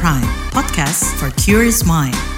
Prime, 0.00 0.22
podcast 0.48 1.14
for 1.20 1.28
curious 1.38 1.84
mind. 1.84 2.29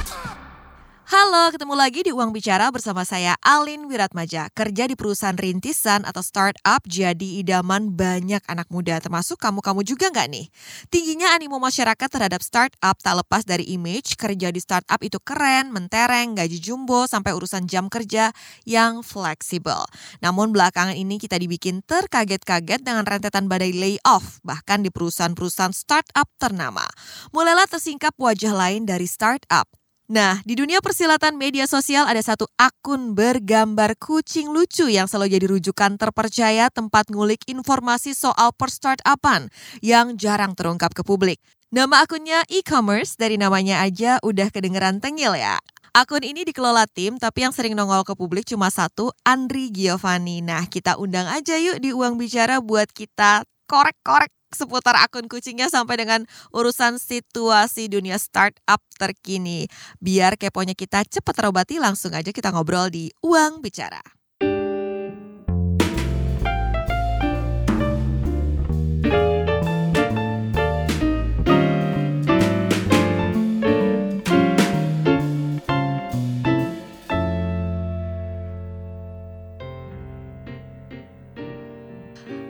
Halo, 1.12 1.53
ketemu 1.53 1.77
lagi 1.77 2.01
di 2.01 2.09
Uang 2.09 2.32
Bicara 2.32 2.72
bersama 2.72 3.04
saya 3.04 3.37
Alin 3.45 3.85
Wiratmaja. 3.85 4.48
Kerja 4.48 4.88
di 4.88 4.96
perusahaan 4.96 5.37
rintisan 5.37 6.09
atau 6.09 6.25
startup 6.25 6.80
jadi 6.88 7.45
idaman 7.45 7.93
banyak 7.93 8.41
anak 8.48 8.73
muda, 8.73 8.96
termasuk 8.96 9.36
kamu-kamu 9.36 9.85
juga 9.85 10.09
nggak 10.09 10.29
nih? 10.32 10.48
Tingginya 10.89 11.36
animo 11.36 11.61
masyarakat 11.61 12.09
terhadap 12.09 12.40
startup 12.40 12.96
tak 12.96 13.12
lepas 13.12 13.45
dari 13.45 13.68
image, 13.77 14.17
kerja 14.17 14.48
di 14.48 14.57
startup 14.57 14.96
itu 15.04 15.21
keren, 15.21 15.68
mentereng, 15.68 16.32
gaji 16.32 16.57
jumbo, 16.57 17.04
sampai 17.04 17.36
urusan 17.36 17.68
jam 17.68 17.93
kerja 17.93 18.32
yang 18.64 19.04
fleksibel. 19.04 19.85
Namun 20.25 20.49
belakangan 20.57 20.96
ini 20.96 21.21
kita 21.21 21.36
dibikin 21.36 21.85
terkaget-kaget 21.85 22.81
dengan 22.81 23.04
rentetan 23.04 23.53
badai 23.53 23.76
layoff, 23.76 24.40
bahkan 24.40 24.81
di 24.81 24.89
perusahaan-perusahaan 24.89 25.76
startup 25.76 26.32
ternama. 26.40 26.89
Mulailah 27.36 27.68
tersingkap 27.68 28.17
wajah 28.17 28.57
lain 28.57 28.89
dari 28.89 29.04
startup, 29.04 29.68
Nah, 30.11 30.42
di 30.42 30.58
dunia 30.58 30.82
persilatan 30.82 31.38
media 31.38 31.70
sosial 31.70 32.11
ada 32.11 32.19
satu 32.19 32.50
akun 32.58 33.14
bergambar 33.14 33.94
kucing 33.94 34.50
lucu 34.50 34.91
yang 34.91 35.06
selalu 35.06 35.38
jadi 35.38 35.47
rujukan 35.47 35.94
terpercaya 35.94 36.66
tempat 36.75 37.06
ngulik 37.08 37.47
informasi 37.47 38.11
soal 38.11 38.50
perstartupan 38.50 39.47
yang 39.78 40.19
jarang 40.19 40.58
terungkap 40.58 40.91
ke 40.91 41.06
publik. 41.06 41.38
Nama 41.72 42.05
akunnya 42.05 42.44
e-commerce 42.50 43.14
dari 43.16 43.41
namanya 43.41 43.80
aja 43.80 44.19
udah 44.20 44.50
kedengeran 44.52 44.98
tengil 44.98 45.38
ya. 45.38 45.56
Akun 45.97 46.25
ini 46.25 46.44
dikelola 46.44 46.89
tim, 46.89 47.20
tapi 47.20 47.44
yang 47.44 47.53
sering 47.53 47.77
nongol 47.77 48.03
ke 48.05 48.16
publik 48.16 48.48
cuma 48.48 48.72
satu, 48.72 49.12
Andri 49.25 49.69
Giovanni. 49.69 50.41
Nah, 50.41 50.64
kita 50.69 50.97
undang 50.97 51.28
aja 51.28 51.56
yuk 51.61 51.80
di 51.80 51.92
Uang 51.92 52.16
Bicara 52.16 52.64
buat 52.64 52.89
kita 52.92 53.44
korek-korek 53.69 54.33
seputar 54.55 54.97
akun 55.00 55.27
kucingnya 55.27 55.69
sampai 55.72 56.00
dengan 56.00 56.20
urusan 56.52 57.00
situasi 57.00 57.89
dunia 57.89 58.17
startup 58.20 58.81
terkini. 58.97 59.67
Biar 59.98 60.36
keponya 60.39 60.77
kita 60.77 61.05
cepat 61.09 61.34
terobati, 61.42 61.81
langsung 61.81 62.12
aja 62.14 62.31
kita 62.31 62.53
ngobrol 62.53 62.92
di 62.92 63.11
Uang 63.25 63.64
Bicara. 63.64 64.00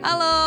Halo 0.03 0.42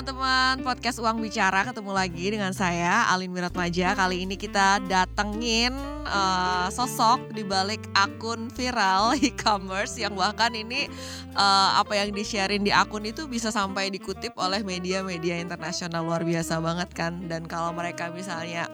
teman-teman 0.00 0.64
podcast 0.64 0.96
Uang 0.96 1.20
Bicara 1.20 1.60
ketemu 1.60 1.92
lagi 1.92 2.32
dengan 2.32 2.56
saya 2.56 3.04
Alin 3.12 3.36
Wiratmaja. 3.36 3.92
Kali 3.92 4.24
ini 4.24 4.32
kita 4.32 4.80
datengin 4.88 5.76
uh, 6.08 6.72
sosok 6.72 7.36
di 7.36 7.44
balik 7.44 7.84
akun 7.92 8.48
viral 8.48 9.12
e-commerce 9.20 10.00
yang 10.00 10.16
bahkan 10.16 10.56
ini 10.56 10.88
uh, 11.36 11.84
apa 11.84 12.00
yang 12.00 12.16
di-sharein 12.16 12.64
di 12.64 12.72
akun 12.72 13.04
itu 13.04 13.28
bisa 13.28 13.52
sampai 13.52 13.92
dikutip 13.92 14.32
oleh 14.40 14.64
media-media 14.64 15.36
internasional 15.36 16.00
luar 16.00 16.24
biasa 16.24 16.64
banget 16.64 16.88
kan. 16.96 17.28
Dan 17.28 17.44
kalau 17.44 17.76
mereka 17.76 18.08
misalnya 18.08 18.72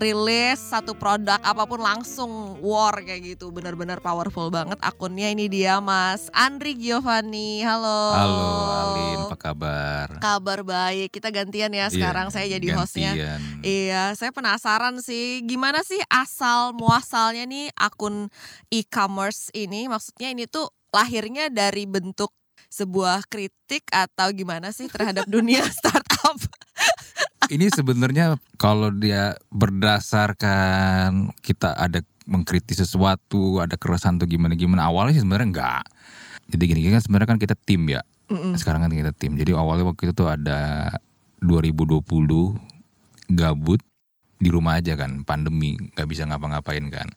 rilis 0.00 0.56
satu 0.56 0.96
produk 0.96 1.36
apa 1.44 1.68
pun 1.68 1.76
langsung 1.84 2.56
war 2.64 2.96
kayak 3.04 3.36
gitu 3.36 3.52
benar-benar 3.52 4.00
powerful 4.00 4.48
banget 4.48 4.80
akunnya 4.80 5.28
ini 5.28 5.44
dia 5.52 5.76
Mas 5.84 6.32
Andri 6.32 6.72
Giovanni 6.72 7.60
halo 7.60 8.16
Halo 8.16 8.48
Alin, 8.72 9.18
apa 9.28 9.36
kabar? 9.36 10.06
kabar 10.16 10.64
baik 10.64 11.12
kita 11.12 11.28
gantian 11.28 11.68
ya 11.76 11.86
Iya, 11.86 11.92
sekarang 11.92 12.32
saya 12.32 12.56
jadi 12.56 12.66
hostnya 12.72 13.12
gantian. 13.12 13.40
Iya, 13.60 14.02
saya 14.16 14.32
penasaran 14.32 15.04
sih 15.04 15.44
gimana 15.44 15.84
sih 15.84 16.00
asal 16.08 16.72
muasalnya 16.72 17.44
nih 17.44 17.68
akun 17.76 18.32
e-commerce 18.72 19.52
ini? 19.52 19.84
Maksudnya 19.84 20.32
ini 20.32 20.48
tuh 20.48 20.72
lahirnya 20.96 21.52
dari 21.52 21.84
bentuk 21.84 22.32
sebuah 22.72 23.26
kritik 23.28 23.84
atau 23.92 24.30
gimana 24.32 24.72
sih 24.72 24.88
terhadap 24.88 25.28
dunia 25.28 25.60
startup? 25.76 26.40
Ini 27.50 27.66
sebenarnya 27.74 28.38
kalau 28.54 28.94
dia 28.94 29.34
berdasarkan 29.50 31.34
kita 31.42 31.74
ada 31.74 31.98
mengkritik 32.30 32.78
sesuatu, 32.78 33.58
ada 33.58 33.74
keresahan 33.74 34.22
atau 34.22 34.30
gimana 34.30 34.54
gimana 34.54 34.86
awalnya 34.86 35.18
sih 35.18 35.22
sebenarnya 35.26 35.48
enggak. 35.50 35.84
Jadi 36.46 36.62
gini 36.62 36.94
kan 36.94 37.02
sebenarnya 37.02 37.28
kan 37.34 37.40
kita 37.42 37.58
tim 37.58 37.90
ya. 37.90 38.06
Mm-mm. 38.30 38.54
Sekarang 38.54 38.86
kan 38.86 38.94
kita 38.94 39.10
tim. 39.10 39.34
Jadi 39.34 39.50
awalnya 39.50 39.82
waktu 39.90 40.10
itu 40.10 40.14
tuh 40.14 40.30
ada 40.30 40.94
2020 41.42 42.06
gabut 43.34 43.82
di 44.40 44.48
rumah 44.48 44.78
aja 44.78 44.94
kan, 44.94 45.26
pandemi, 45.26 45.74
nggak 45.76 46.06
bisa 46.06 46.24
ngapa-ngapain 46.30 46.86
kan. 46.88 47.10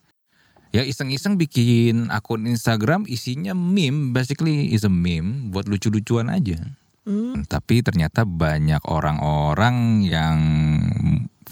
Ya 0.73 0.81
iseng-iseng 0.81 1.38
bikin 1.38 2.09
akun 2.09 2.50
Instagram 2.50 3.05
isinya 3.05 3.53
meme, 3.53 4.09
basically 4.09 4.73
is 4.73 4.81
a 4.81 4.89
meme 4.89 5.53
buat 5.53 5.69
lucu-lucuan 5.69 6.33
aja. 6.33 6.57
Hmm, 7.03 7.43
Tapi 7.43 7.83
ternyata 7.83 8.23
banyak 8.23 8.79
orang-orang 8.87 10.07
yang 10.07 10.39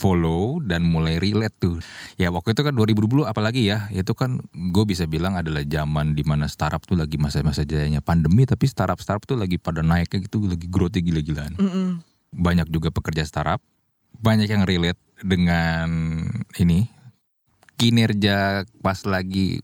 follow 0.02 0.64
dan 0.64 0.88
mulai 0.88 1.20
relate 1.20 1.54
tuh. 1.60 1.78
Ya 2.16 2.32
waktu 2.34 2.56
itu 2.56 2.64
kan 2.64 2.74
2020 2.74 3.28
apalagi 3.28 3.70
ya, 3.70 3.92
itu 3.92 4.16
kan 4.18 4.42
gue 4.50 4.84
bisa 4.88 5.06
bilang 5.06 5.38
adalah 5.38 5.62
zaman 5.68 6.18
di 6.18 6.24
mana 6.24 6.48
startup 6.48 6.82
tuh 6.88 6.98
lagi 6.98 7.20
masa-masa 7.20 7.68
jayanya 7.68 8.02
pandemi, 8.02 8.48
tapi 8.48 8.66
startup-startup 8.66 9.28
tuh 9.28 9.38
lagi 9.38 9.62
pada 9.62 9.84
naiknya 9.86 10.26
gitu, 10.26 10.48
lagi 10.48 10.66
growth 10.66 10.98
gila-gilaan. 10.98 11.54
mm-mm. 11.60 12.02
Banyak 12.32 12.72
juga 12.72 12.90
pekerja 12.90 13.28
startup, 13.28 13.60
banyak 14.18 14.48
yang 14.48 14.64
relate 14.64 15.00
dengan 15.22 15.92
ini 16.58 16.90
kinerja 17.76 18.66
pas 18.82 19.02
lagi 19.10 19.62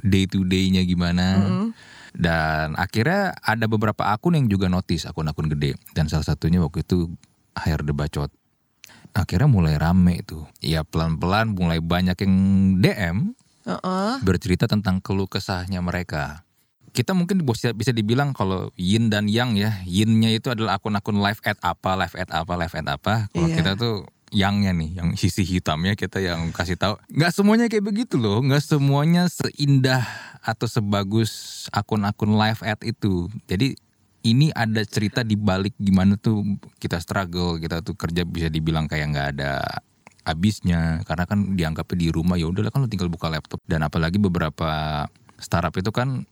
day 0.00 0.24
to 0.24 0.42
day-nya 0.42 0.82
gimana. 0.82 1.26
Mm-mm. 1.38 1.68
Dan 2.14 2.74
akhirnya 2.74 3.36
ada 3.38 3.68
beberapa 3.68 4.10
akun 4.10 4.34
yang 4.34 4.48
juga 4.48 4.66
notice 4.66 5.06
akun-akun 5.06 5.52
gede. 5.52 5.76
Dan 5.92 6.08
salah 6.08 6.26
satunya 6.26 6.58
waktu 6.58 6.82
itu 6.82 7.12
Hair 7.54 7.84
The 7.84 7.94
Bacot. 7.94 8.30
Akhirnya 9.12 9.46
mulai 9.46 9.76
rame 9.76 10.22
itu. 10.22 10.42
Ya 10.58 10.82
pelan-pelan 10.82 11.52
mulai 11.52 11.78
banyak 11.78 12.16
yang 12.18 12.34
DM 12.80 13.16
Uh-uh. 13.68 14.18
bercerita 14.24 14.64
tentang 14.64 14.98
keluh 15.04 15.28
kesahnya 15.28 15.84
mereka. 15.84 16.42
Kita 16.88 17.12
mungkin 17.12 17.44
bisa, 17.44 17.76
bisa 17.76 17.92
dibilang 17.92 18.32
kalau 18.32 18.72
yin 18.74 19.12
dan 19.12 19.28
yang 19.28 19.54
ya. 19.54 19.76
Yinnya 19.84 20.32
itu 20.32 20.48
adalah 20.48 20.80
akun-akun 20.80 21.20
live 21.20 21.38
at 21.44 21.60
apa, 21.60 21.94
live 21.94 22.16
at 22.16 22.32
apa, 22.32 22.52
live 22.56 22.74
at 22.74 22.86
apa. 22.88 23.14
Kalau 23.30 23.46
Iya. 23.46 23.56
kita 23.60 23.72
tuh 23.76 24.08
yangnya 24.30 24.72
nih, 24.76 25.00
yang 25.00 25.08
sisi 25.14 25.44
hitamnya 25.44 25.96
kita 25.96 26.20
yang 26.20 26.52
kasih 26.52 26.76
tahu. 26.76 27.00
Nggak 27.12 27.32
semuanya 27.32 27.66
kayak 27.66 27.84
begitu 27.84 28.20
loh. 28.20 28.44
Nggak 28.44 28.64
semuanya 28.64 29.26
seindah 29.28 30.04
atau 30.42 30.66
sebagus 30.68 31.64
akun-akun 31.72 32.36
live 32.36 32.60
at 32.64 32.80
itu. 32.84 33.28
Jadi 33.48 33.76
ini 34.26 34.50
ada 34.52 34.82
cerita 34.84 35.22
di 35.22 35.38
balik 35.38 35.72
gimana 35.78 36.18
tuh 36.18 36.42
kita 36.82 36.98
struggle, 37.00 37.56
kita 37.62 37.80
tuh 37.80 37.94
kerja 37.94 38.26
bisa 38.26 38.50
dibilang 38.50 38.90
kayak 38.90 39.06
nggak 39.14 39.28
ada 39.38 39.52
habisnya 40.28 41.00
karena 41.08 41.24
kan 41.24 41.56
dianggapnya 41.56 41.96
di 41.96 42.08
rumah 42.12 42.36
ya 42.36 42.52
udahlah 42.52 42.68
kan 42.68 42.84
lu 42.84 42.90
tinggal 42.92 43.08
buka 43.08 43.32
laptop 43.32 43.64
dan 43.64 43.80
apalagi 43.80 44.20
beberapa 44.20 45.04
startup 45.40 45.72
itu 45.80 45.88
kan 45.88 46.28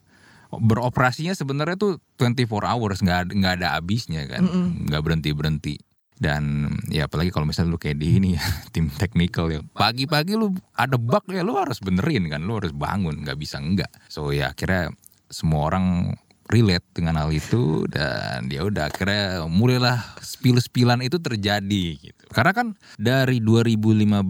beroperasinya 0.53 1.33
sebenarnya 1.33 1.75
tuh 1.81 1.97
24 2.21 2.45
hours 2.61 3.01
nggak 3.01 3.33
nggak 3.33 3.53
ada 3.57 3.73
habisnya 3.73 4.29
kan 4.29 4.45
nggak 4.85 5.01
berhenti 5.01 5.29
berhenti 5.33 5.75
dan 6.17 6.73
ya 6.89 7.05
apalagi 7.05 7.29
kalau 7.29 7.45
misalnya 7.45 7.73
lu 7.73 7.79
kayak 7.81 8.01
di 8.01 8.17
ini 8.17 8.29
ya 8.37 8.43
tim 8.73 8.89
technical 8.89 9.49
ya 9.53 9.61
pagi-pagi 9.73 10.33
lu 10.33 10.53
ada 10.73 10.97
bug 10.97 11.29
ya 11.29 11.45
lu 11.45 11.57
harus 11.57 11.77
benerin 11.79 12.25
kan 12.27 12.41
lu 12.41 12.57
harus 12.57 12.73
bangun 12.73 13.21
nggak 13.21 13.37
bisa 13.37 13.61
enggak 13.61 13.89
so 14.09 14.33
ya 14.33 14.51
akhirnya 14.51 14.89
semua 15.29 15.69
orang 15.69 16.17
relate 16.47 16.87
dengan 16.95 17.19
hal 17.19 17.29
itu 17.35 17.83
dan 17.91 18.47
ya 18.47 18.63
udah 18.63 18.87
akhirnya 18.87 19.43
mulailah 19.51 19.99
spill-spillan 20.23 21.03
itu 21.03 21.19
terjadi 21.19 21.85
gitu. 21.99 22.23
Karena 22.31 22.55
kan 22.55 22.67
dari 22.95 23.43
2015 23.43 24.23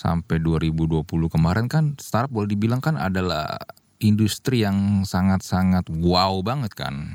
sampai 0.00 0.36
2020 0.40 1.04
kemarin 1.28 1.66
kan 1.66 1.98
startup 1.98 2.32
boleh 2.32 2.48
dibilang 2.54 2.80
kan 2.80 2.96
adalah 2.96 3.58
industri 4.00 4.64
yang 4.64 5.02
sangat-sangat 5.04 5.90
wow 5.90 6.40
banget 6.40 6.72
kan. 6.78 7.10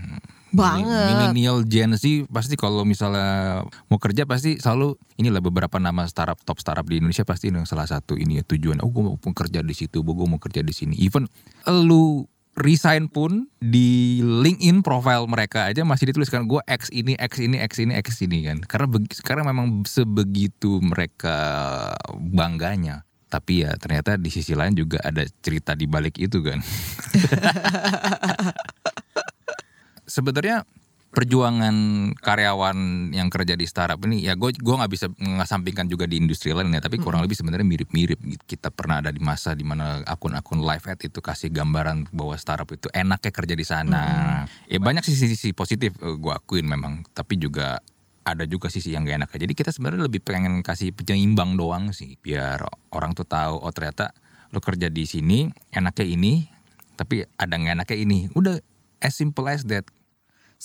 Banget. 0.55 1.07
Millennial 1.11 1.67
Gen 1.67 1.99
Z 1.99 2.31
pasti 2.31 2.55
kalau 2.55 2.87
misalnya 2.87 3.61
mau 3.91 3.99
kerja 3.99 4.23
pasti 4.23 4.55
selalu 4.55 4.95
inilah 5.19 5.43
beberapa 5.43 5.75
nama 5.77 6.07
startup 6.07 6.39
top 6.47 6.63
startup 6.63 6.87
di 6.87 7.03
Indonesia 7.03 7.27
pasti 7.27 7.51
ini 7.51 7.59
salah 7.67 7.85
satu 7.85 8.15
ini 8.15 8.39
ya 8.39 8.43
tujuan. 8.47 8.79
Oh 8.79 8.89
gue 8.89 9.03
mau 9.03 9.19
kerja 9.19 9.59
di 9.59 9.75
situ, 9.75 9.99
gue 9.99 10.27
mau 10.27 10.39
kerja 10.39 10.63
di 10.63 10.71
sini. 10.71 10.95
Even 11.03 11.27
lu 11.67 12.23
resign 12.55 13.11
pun 13.11 13.51
di 13.59 14.23
LinkedIn 14.23 14.79
profile 14.79 15.27
mereka 15.27 15.67
aja 15.67 15.83
masih 15.83 16.15
dituliskan 16.15 16.47
gue 16.47 16.63
X 16.63 16.87
ini 16.95 17.19
X 17.19 17.43
ini 17.43 17.59
X 17.59 17.83
ini 17.83 17.93
X 17.99 18.23
ini 18.23 18.47
kan 18.47 18.63
karena 18.63 18.87
sekarang 19.11 19.43
memang 19.43 19.83
sebegitu 19.83 20.79
mereka 20.79 21.35
bangganya 22.15 23.03
tapi 23.27 23.67
ya 23.67 23.75
ternyata 23.75 24.15
di 24.15 24.31
sisi 24.31 24.55
lain 24.55 24.71
juga 24.71 25.03
ada 25.03 25.27
cerita 25.43 25.75
di 25.75 25.83
balik 25.83 26.15
itu 26.15 26.39
kan 26.39 26.63
sebenarnya 30.05 30.65
perjuangan 31.15 31.75
karyawan 32.19 32.75
yang 33.15 33.31
kerja 33.31 33.55
di 33.55 33.63
startup 33.63 34.03
ini 34.03 34.27
ya 34.27 34.35
gue 34.35 34.51
gue 34.51 34.75
nggak 34.75 34.91
bisa 34.91 35.07
mengasampingkan 35.15 35.87
juga 35.87 36.03
di 36.03 36.19
industri 36.19 36.51
lain 36.51 36.75
ya 36.75 36.83
tapi 36.83 36.99
kurang 36.99 37.23
lebih 37.23 37.39
sebenarnya 37.39 37.63
mirip-mirip 37.63 38.19
gitu. 38.19 38.43
kita 38.43 38.67
pernah 38.67 38.99
ada 38.99 39.15
di 39.15 39.23
masa 39.23 39.55
di 39.55 39.63
mana 39.63 40.03
akun-akun 40.03 40.59
live 40.59 40.83
ad 40.91 40.99
itu 40.99 41.23
kasih 41.23 41.55
gambaran 41.55 42.11
bahwa 42.11 42.35
startup 42.35 42.67
itu 42.75 42.91
enaknya 42.91 43.31
kerja 43.31 43.55
di 43.55 43.63
sana. 43.63 44.03
Ya 44.67 44.83
banyak 44.83 45.07
sisi-sisi 45.07 45.55
positif 45.55 45.95
eh, 46.03 46.15
gue 46.19 46.33
akuin 46.35 46.67
memang 46.67 47.07
tapi 47.15 47.39
juga 47.39 47.79
ada 48.27 48.43
juga 48.43 48.67
sisi 48.67 48.91
yang 48.91 49.05
gak 49.05 49.21
enak 49.21 49.31
jadi 49.37 49.53
kita 49.53 49.69
sebenarnya 49.69 50.09
lebih 50.09 50.19
pengen 50.19 50.65
kasih 50.65 50.91
penyeimbang 50.91 51.55
doang 51.55 51.93
sih 51.93 52.17
biar 52.19 52.65
orang 52.89 53.13
tuh 53.13 53.23
tahu 53.23 53.61
oh 53.61 53.69
ternyata 53.69 54.11
lo 54.49 54.59
kerja 54.59 54.89
di 54.89 55.05
sini 55.07 55.47
enaknya 55.71 56.05
ini 56.09 56.33
tapi 56.95 57.27
ada 57.35 57.53
nggak 57.55 57.75
enaknya 57.83 57.97
ini. 57.99 58.19
Udah 58.33 58.59
as 59.03 59.13
simple 59.15 59.45
as 59.45 59.67
that 59.67 59.85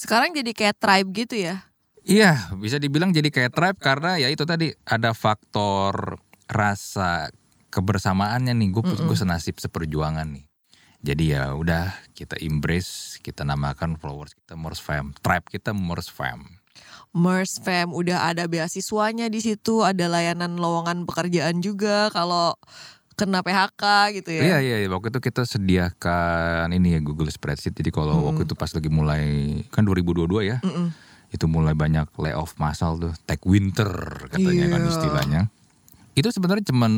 Sekarang 0.00 0.32
jadi 0.32 0.56
kayak 0.56 0.80
tribe 0.80 1.12
gitu 1.12 1.36
ya. 1.36 1.68
Iya, 2.08 2.56
bisa 2.56 2.80
dibilang 2.80 3.12
jadi 3.12 3.28
kayak 3.28 3.52
tribe 3.52 3.76
karena 3.76 4.16
ya 4.16 4.32
itu 4.32 4.48
tadi 4.48 4.72
ada 4.88 5.12
faktor 5.12 6.16
rasa 6.48 7.28
kebersamaannya 7.68 8.56
nih. 8.56 8.68
Gue 8.72 8.96
gue 8.96 9.18
senasib 9.18 9.60
seperjuangan 9.60 10.24
nih. 10.24 10.48
Jadi 11.04 11.36
ya 11.36 11.52
udah 11.52 11.92
kita 12.16 12.40
embrace, 12.40 13.20
kita 13.20 13.44
namakan 13.44 14.00
followers 14.00 14.32
kita 14.32 14.56
Morse 14.56 14.80
Fam, 14.80 15.12
tribe 15.20 15.44
kita 15.52 15.76
Morse 15.76 16.08
Fam. 16.08 16.60
Mers 17.10 17.58
Fam 17.58 17.90
udah 17.90 18.30
ada 18.30 18.46
beasiswanya 18.46 19.26
di 19.26 19.42
situ, 19.42 19.82
ada 19.82 20.06
layanan 20.06 20.56
lowongan 20.56 21.04
pekerjaan 21.10 21.58
juga 21.58 22.06
kalau 22.14 22.54
kena 23.26 23.44
PHK 23.44 23.82
gitu 24.16 24.30
ya. 24.32 24.42
Iya 24.42 24.58
iya 24.60 24.76
iya. 24.84 24.88
waktu 24.88 25.12
itu 25.12 25.20
kita 25.20 25.44
sediakan 25.44 26.72
ini 26.72 26.96
ya 26.96 27.00
Google 27.04 27.28
Spreadsheet. 27.28 27.76
Jadi 27.76 27.90
kalau 27.92 28.32
waktu 28.32 28.48
itu 28.48 28.54
pas 28.56 28.70
lagi 28.72 28.88
mulai 28.88 29.24
kan 29.68 29.84
2022 29.84 30.26
ya. 30.44 30.58
Mm-mm. 30.64 30.90
Itu 31.30 31.46
mulai 31.46 31.78
banyak 31.78 32.10
layoff 32.18 32.58
massal 32.58 32.98
tuh, 32.98 33.14
tech 33.22 33.38
winter 33.46 33.86
katanya 34.32 34.66
kan 34.66 34.80
Iya. 34.82 34.90
istilahnya. 34.90 35.40
Itu 36.18 36.34
sebenarnya 36.34 36.74
cuman 36.74 36.92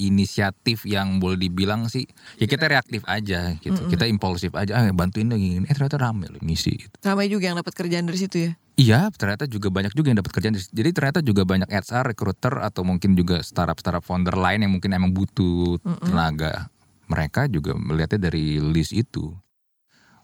inisiatif 0.00 0.88
yang 0.88 1.20
boleh 1.20 1.36
dibilang 1.36 1.86
sih 1.92 2.08
ya 2.40 2.48
kita 2.48 2.66
reaktif 2.66 3.04
aja 3.04 3.54
gitu. 3.60 3.76
Kita 3.86 4.08
impulsif 4.08 4.56
aja, 4.56 4.80
ah 4.80 4.88
bantuin 4.90 5.28
dong 5.28 5.40
ini. 5.40 5.64
Eh 5.68 5.74
ternyata 5.76 6.00
rame 6.00 6.26
loh 6.32 6.40
ngisi 6.40 6.72
gitu. 6.88 6.96
Ramai 7.04 7.28
juga 7.28 7.52
yang 7.52 7.60
dapat 7.60 7.74
kerjaan 7.76 8.08
dari 8.08 8.18
situ 8.18 8.36
ya. 8.50 8.52
Iya, 8.74 9.06
ternyata 9.14 9.46
juga 9.46 9.70
banyak 9.70 9.94
juga 9.94 10.10
yang 10.10 10.18
dapat 10.18 10.32
kerjaan. 10.34 10.58
di 10.58 10.62
situ. 10.64 10.74
Jadi 10.74 10.90
ternyata 10.90 11.18
juga 11.22 11.46
banyak 11.46 11.70
HR, 11.70 12.10
recruiter 12.10 12.58
atau 12.58 12.82
mungkin 12.82 13.14
juga 13.14 13.38
startup-startup 13.38 14.02
founder 14.02 14.34
lain 14.34 14.66
yang 14.66 14.72
mungkin 14.74 14.90
emang 14.90 15.14
butuh 15.14 15.78
tenaga. 16.02 16.66
Mereka 17.06 17.46
juga 17.52 17.78
melihatnya 17.78 18.26
dari 18.26 18.58
list 18.58 18.90
itu. 18.90 19.30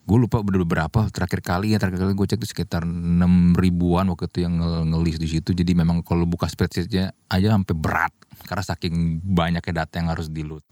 Gue 0.09 0.19
lupa 0.27 0.43
udah 0.43 0.67
berapa 0.67 1.01
terakhir 1.13 1.41
kali 1.45 1.73
ya 1.73 1.79
terakhir 1.79 2.03
kali 2.03 2.13
gue 2.19 2.27
cek 2.27 2.41
itu 2.43 2.49
sekitar 2.51 2.83
6 2.83 3.55
ribuan 3.55 4.11
waktu 4.11 4.27
itu 4.27 4.39
yang 4.43 4.59
nge- 4.59 4.85
nge-list 4.91 5.19
di 5.23 5.29
situ. 5.31 5.51
Jadi 5.55 5.73
memang 5.77 6.03
kalau 6.03 6.27
buka 6.27 6.51
spreadsheetnya 6.51 7.15
aja 7.31 7.55
sampai 7.55 7.75
berat 7.79 8.13
karena 8.49 8.65
saking 8.65 9.23
banyaknya 9.23 9.85
data 9.85 9.95
yang 10.03 10.09
harus 10.11 10.27
di 10.33 10.43
load. 10.43 10.65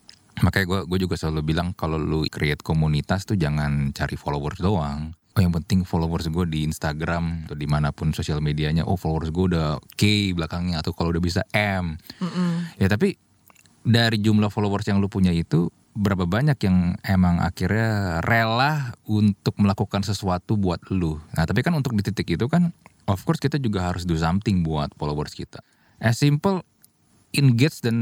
Makanya 0.43 0.67
gue 0.67 0.81
gue 0.91 0.99
juga 1.07 1.15
selalu 1.19 1.55
bilang 1.55 1.75
kalau 1.75 1.99
lu 1.99 2.27
create 2.31 2.63
komunitas 2.63 3.27
tuh 3.27 3.39
jangan 3.39 3.91
cari 3.95 4.15
followers 4.19 4.59
doang. 4.59 5.15
Oh 5.39 5.41
yang 5.43 5.55
penting 5.55 5.87
followers 5.87 6.27
gue 6.27 6.45
di 6.51 6.67
Instagram 6.67 7.47
atau 7.47 7.55
di 7.55 7.67
mana 7.71 7.95
pun 7.95 8.11
sosial 8.11 8.43
medianya. 8.43 8.83
Oh 8.83 8.99
followers 8.99 9.31
gue 9.31 9.55
udah 9.55 9.79
K 9.95 10.35
belakangnya 10.35 10.83
atau 10.83 10.91
kalau 10.91 11.15
udah 11.15 11.23
bisa 11.23 11.47
M. 11.55 11.95
Mm-mm. 12.19 12.75
Ya 12.75 12.91
tapi 12.91 13.15
dari 13.87 14.19
jumlah 14.19 14.51
followers 14.51 14.87
yang 14.91 14.99
lu 14.99 15.07
punya 15.07 15.31
itu 15.31 15.71
berapa 15.99 16.31
banyak 16.31 16.59
yang 16.63 16.95
emang 17.03 17.43
akhirnya 17.43 18.23
rela 18.23 18.95
untuk 19.03 19.59
melakukan 19.59 20.07
sesuatu 20.07 20.55
buat 20.55 20.79
lu. 20.95 21.19
Nah 21.35 21.43
tapi 21.43 21.67
kan 21.67 21.75
untuk 21.75 21.99
di 21.99 22.07
titik 22.07 22.39
itu 22.39 22.47
kan 22.47 22.71
of 23.11 23.19
course 23.27 23.43
kita 23.43 23.59
juga 23.59 23.91
harus 23.91 24.07
do 24.07 24.15
something 24.15 24.63
buat 24.63 24.95
followers 24.95 25.35
kita. 25.35 25.59
As 25.99 26.23
simple 26.23 26.63
engage 27.35 27.85
dan 27.85 27.97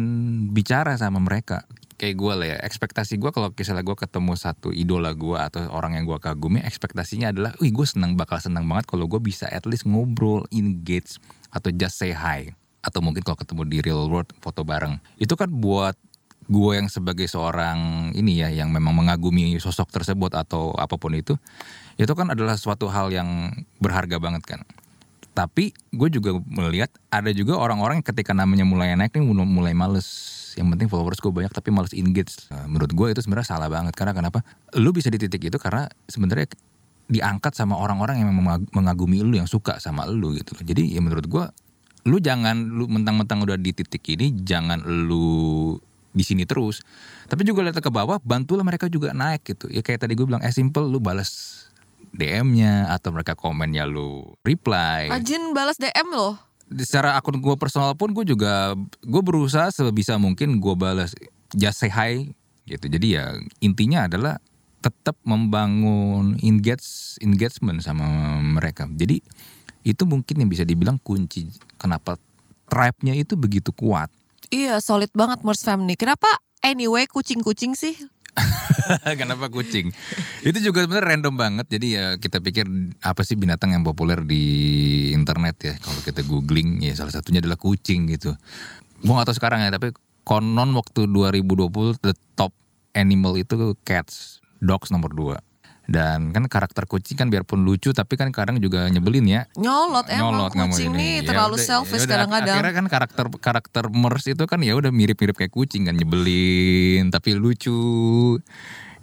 bicara 0.54 0.94
sama 0.94 1.18
mereka. 1.18 1.66
Kayak 1.96 2.16
gue 2.20 2.32
lah 2.36 2.48
ya, 2.52 2.58
ekspektasi 2.60 3.16
gue 3.16 3.32
kalau 3.32 3.48
misalnya 3.56 3.80
gue 3.80 3.96
ketemu 3.96 4.32
satu 4.36 4.68
idola 4.68 5.16
gue 5.16 5.32
atau 5.40 5.64
orang 5.72 5.96
yang 5.96 6.04
gue 6.04 6.20
kagumi, 6.20 6.60
ekspektasinya 6.60 7.32
adalah, 7.32 7.56
wih 7.56 7.72
gue 7.72 7.88
senang 7.88 8.20
bakal 8.20 8.36
senang 8.36 8.68
banget 8.68 8.84
kalau 8.84 9.08
gue 9.08 9.16
bisa 9.16 9.48
at 9.48 9.64
least 9.64 9.88
ngobrol, 9.88 10.44
engage, 10.52 11.16
atau 11.48 11.72
just 11.72 11.96
say 11.96 12.12
hi. 12.12 12.52
Atau 12.84 13.00
mungkin 13.00 13.24
kalau 13.24 13.40
ketemu 13.40 13.62
di 13.64 13.78
real 13.80 14.12
world, 14.12 14.28
foto 14.44 14.60
bareng. 14.60 15.00
Itu 15.16 15.40
kan 15.40 15.48
buat 15.48 15.96
gue 16.46 16.72
yang 16.78 16.86
sebagai 16.86 17.26
seorang 17.26 18.10
ini 18.14 18.42
ya, 18.42 18.48
yang 18.50 18.70
memang 18.70 18.94
mengagumi 18.94 19.58
sosok 19.58 19.90
tersebut 19.90 20.34
atau 20.34 20.70
apa 20.78 20.94
pun 20.94 21.14
itu, 21.14 21.34
itu 21.98 22.12
kan 22.14 22.30
adalah 22.30 22.54
suatu 22.54 22.86
hal 22.86 23.10
yang 23.10 23.50
berharga 23.82 24.22
banget 24.22 24.42
kan. 24.46 24.60
Tapi 25.36 25.76
gue 25.92 26.08
juga 26.08 26.40
melihat 26.48 26.88
ada 27.12 27.28
juga 27.34 27.60
orang-orang 27.60 28.00
yang 28.00 28.06
ketika 28.08 28.32
namanya 28.32 28.64
mulai 28.64 28.96
naik 28.96 29.12
nih 29.12 29.22
mulai- 29.26 29.76
males. 29.76 30.08
Yang 30.56 30.72
penting 30.72 30.88
followers 30.88 31.20
gue 31.20 31.28
banyak 31.28 31.52
tapi 31.52 31.68
males 31.68 31.92
engage. 31.92 32.48
Nah, 32.48 32.64
menurut 32.64 32.88
gue 32.88 33.06
itu 33.12 33.20
sebenarnya 33.20 33.52
salah 33.52 33.68
banget 33.68 33.92
karena 33.92 34.16
kenapa? 34.16 34.40
Lu 34.80 34.88
bisa 34.96 35.12
di 35.12 35.20
titik 35.20 35.52
itu 35.52 35.60
karena 35.60 35.84
sebenarnya 36.08 36.48
diangkat 37.12 37.52
sama 37.52 37.76
orang-orang 37.76 38.24
yang 38.24 38.32
memang 38.32 38.64
mengagumi 38.72 39.20
lu 39.20 39.36
yang 39.36 39.44
suka 39.44 39.76
sama 39.76 40.08
lu 40.08 40.32
gitu. 40.32 40.56
Jadi 40.64 40.96
ya 40.96 41.04
menurut 41.04 41.28
gue 41.28 41.44
lu 42.06 42.16
jangan 42.22 42.56
lu 42.56 42.86
mentang-mentang 42.86 43.42
udah 43.42 43.58
di 43.58 43.74
titik 43.74 44.02
ini 44.14 44.32
jangan 44.46 44.80
lu 44.80 45.74
di 46.16 46.24
sini 46.24 46.48
terus. 46.48 46.80
Tapi 47.28 47.44
juga 47.44 47.60
lihat 47.60 47.76
ke 47.76 47.92
bawah, 47.92 48.16
bantulah 48.24 48.64
mereka 48.64 48.88
juga 48.88 49.12
naik 49.12 49.44
gitu. 49.44 49.68
Ya 49.68 49.84
kayak 49.84 50.08
tadi 50.08 50.16
gue 50.16 50.24
bilang, 50.24 50.40
eh 50.40 50.48
simple 50.48 50.88
lu 50.88 50.96
balas 50.96 51.60
DM-nya 52.16 52.88
atau 52.88 53.12
mereka 53.12 53.36
komen 53.36 53.76
ya 53.76 53.84
lu 53.84 54.24
reply. 54.40 55.12
Rajin 55.12 55.52
balas 55.52 55.76
DM 55.76 56.08
loh. 56.08 56.40
Di- 56.66 56.88
Secara 56.88 57.20
akun 57.20 57.36
gue 57.38 57.54
personal 57.60 57.92
pun 57.92 58.16
gue 58.16 58.24
juga 58.24 58.72
gue 59.04 59.22
berusaha 59.22 59.68
sebisa 59.68 60.16
mungkin 60.16 60.56
gue 60.56 60.74
balas 60.74 61.12
just 61.52 61.76
say 61.76 61.92
hi 61.92 62.32
gitu. 62.64 62.88
Jadi 62.88 63.20
ya 63.20 63.36
intinya 63.60 64.08
adalah 64.08 64.40
tetap 64.80 65.18
membangun 65.22 66.38
engage 66.40 67.18
engagement 67.20 67.84
sama 67.84 68.06
mereka. 68.40 68.88
Jadi 68.88 69.20
itu 69.82 70.02
mungkin 70.02 70.42
yang 70.42 70.50
bisa 70.50 70.64
dibilang 70.66 70.98
kunci 70.98 71.46
kenapa 71.76 72.18
tribe-nya 72.66 73.14
itu 73.14 73.36
begitu 73.38 73.70
kuat. 73.70 74.10
Iya 74.50 74.78
solid 74.78 75.10
banget 75.12 75.42
Mers 75.42 75.62
Fam 75.62 75.86
nih. 75.86 75.98
Kenapa 75.98 76.28
anyway 76.62 77.06
kucing-kucing 77.10 77.74
sih? 77.74 77.94
Kenapa 79.20 79.48
kucing? 79.48 79.90
Itu 80.44 80.58
juga 80.60 80.84
sebenarnya 80.84 81.16
random 81.16 81.34
banget. 81.34 81.66
Jadi 81.72 81.86
ya 81.96 82.06
kita 82.20 82.38
pikir 82.44 82.68
apa 83.00 83.24
sih 83.24 83.34
binatang 83.34 83.72
yang 83.72 83.82
populer 83.82 84.20
di 84.22 84.44
internet 85.16 85.56
ya? 85.64 85.74
Kalau 85.80 86.00
kita 86.04 86.20
googling 86.22 86.84
ya 86.84 86.92
salah 86.94 87.12
satunya 87.14 87.40
adalah 87.40 87.56
kucing 87.56 88.06
gitu. 88.12 88.36
Gua 89.02 89.22
gak 89.22 89.32
tahu 89.32 89.36
sekarang 89.40 89.60
ya, 89.64 89.70
tapi 89.72 89.92
konon 90.26 90.74
waktu 90.76 91.08
2020 91.08 92.02
the 92.02 92.12
top 92.36 92.52
animal 92.96 93.36
itu 93.36 93.76
cats, 93.84 94.40
dogs 94.60 94.92
nomor 94.92 95.12
2. 95.12 95.36
Dan 95.86 96.34
kan 96.34 96.50
karakter 96.50 96.82
kucing 96.84 97.14
kan 97.14 97.30
biarpun 97.30 97.62
lucu 97.62 97.94
tapi 97.94 98.18
kan 98.18 98.34
kadang 98.34 98.58
juga 98.58 98.90
nyebelin 98.90 99.22
ya. 99.24 99.42
Nyolot 99.54 100.10
emang 100.10 100.34
Nyolot 100.34 100.52
nggak 100.52 100.66
mau 100.66 100.74
kucing 100.74 100.90
ini. 100.90 100.98
nih 100.98 101.14
Ya 101.16 101.26
terlalu 101.30 101.56
udah, 101.56 101.64
selfish 101.64 102.02
ya 102.02 102.04
udah, 102.04 102.12
kadang-kadang. 102.12 102.56
Akhirnya 102.58 102.74
kan 102.74 102.86
karakter 102.90 103.26
karakter 103.38 103.84
Mers 103.88 104.24
itu 104.26 104.44
kan 104.44 104.58
ya 104.60 104.74
udah 104.74 104.90
mirip-mirip 104.90 105.34
kayak 105.34 105.50
kucing 105.50 105.86
kan 105.86 105.94
nyebelin 105.94 107.08
tapi 107.08 107.34
lucu. 107.34 108.36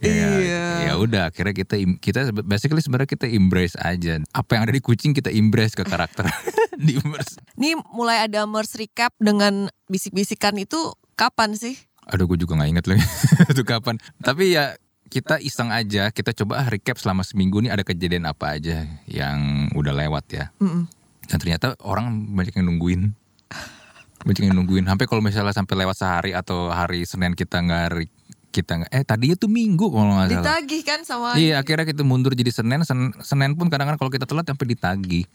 Ya, 0.03 0.11
Iya. 0.35 0.65
ya 0.83 0.93
udah 0.99 1.31
akhirnya 1.31 1.55
kita 1.55 1.79
kita 1.95 2.19
basically 2.43 2.83
sebenarnya 2.83 3.07
kita 3.07 3.23
embrace 3.23 3.79
aja. 3.79 4.19
Apa 4.35 4.59
yang 4.59 4.67
ada 4.67 4.75
di 4.75 4.83
kucing 4.83 5.15
kita 5.15 5.31
embrace 5.31 5.71
ke 5.71 5.87
karakter 5.87 6.27
di 6.75 6.99
Mers. 6.99 7.39
Nih 7.55 7.79
mulai 7.95 8.19
ada 8.19 8.43
Mers 8.43 8.75
recap 8.75 9.15
dengan 9.15 9.71
bisik-bisikan 9.87 10.59
itu 10.59 10.75
kapan 11.15 11.55
sih? 11.55 11.79
Aduh 12.03 12.27
gue 12.27 12.35
juga 12.35 12.59
nggak 12.59 12.67
inget 12.67 12.85
lagi 12.91 12.99
itu 13.55 13.63
kapan. 13.63 13.95
Tapi 14.19 14.51
ya 14.51 14.75
kita 15.13 15.37
iseng 15.37 15.69
aja, 15.69 16.09
kita 16.09 16.33
coba 16.33 16.65
ah, 16.65 16.67
recap 16.73 16.97
selama 16.97 17.21
seminggu 17.21 17.61
nih 17.61 17.69
ada 17.69 17.85
kejadian 17.85 18.25
apa 18.25 18.57
aja 18.57 18.89
yang 19.05 19.69
udah 19.77 19.93
lewat 19.93 20.25
ya. 20.33 20.49
Mm-mm. 20.57 20.89
Dan 21.29 21.37
ternyata 21.37 21.77
orang 21.85 22.33
banyak 22.33 22.57
yang 22.57 22.65
nungguin. 22.73 23.13
Banyak 24.25 24.41
yang 24.41 24.57
nungguin. 24.57 24.89
Sampai 24.89 25.05
kalau 25.05 25.21
misalnya 25.21 25.53
sampai 25.53 25.85
lewat 25.85 26.01
sehari 26.01 26.33
atau 26.33 26.73
hari 26.73 27.05
Senin 27.05 27.37
kita 27.37 27.61
nggak 27.61 28.09
kita 28.53 28.71
nggak 28.81 28.89
eh 28.89 29.05
tadinya 29.05 29.37
tuh 29.37 29.53
minggu 29.53 29.85
kalau 29.85 30.17
nggak 30.17 30.33
salah. 30.33 30.41
Ditagih 30.41 30.81
kan 30.81 30.99
sama 31.05 31.29
Iya 31.37 31.61
akhirnya 31.61 31.85
kita 31.85 32.01
mundur 32.01 32.33
jadi 32.33 32.49
Senin. 32.49 32.81
Sen- 32.81 33.13
Senin 33.21 33.53
pun 33.53 33.69
kadang-kadang 33.69 34.01
kalau 34.01 34.09
kita 34.09 34.25
telat 34.25 34.49
sampai 34.49 34.65
ditagih. 34.73 35.29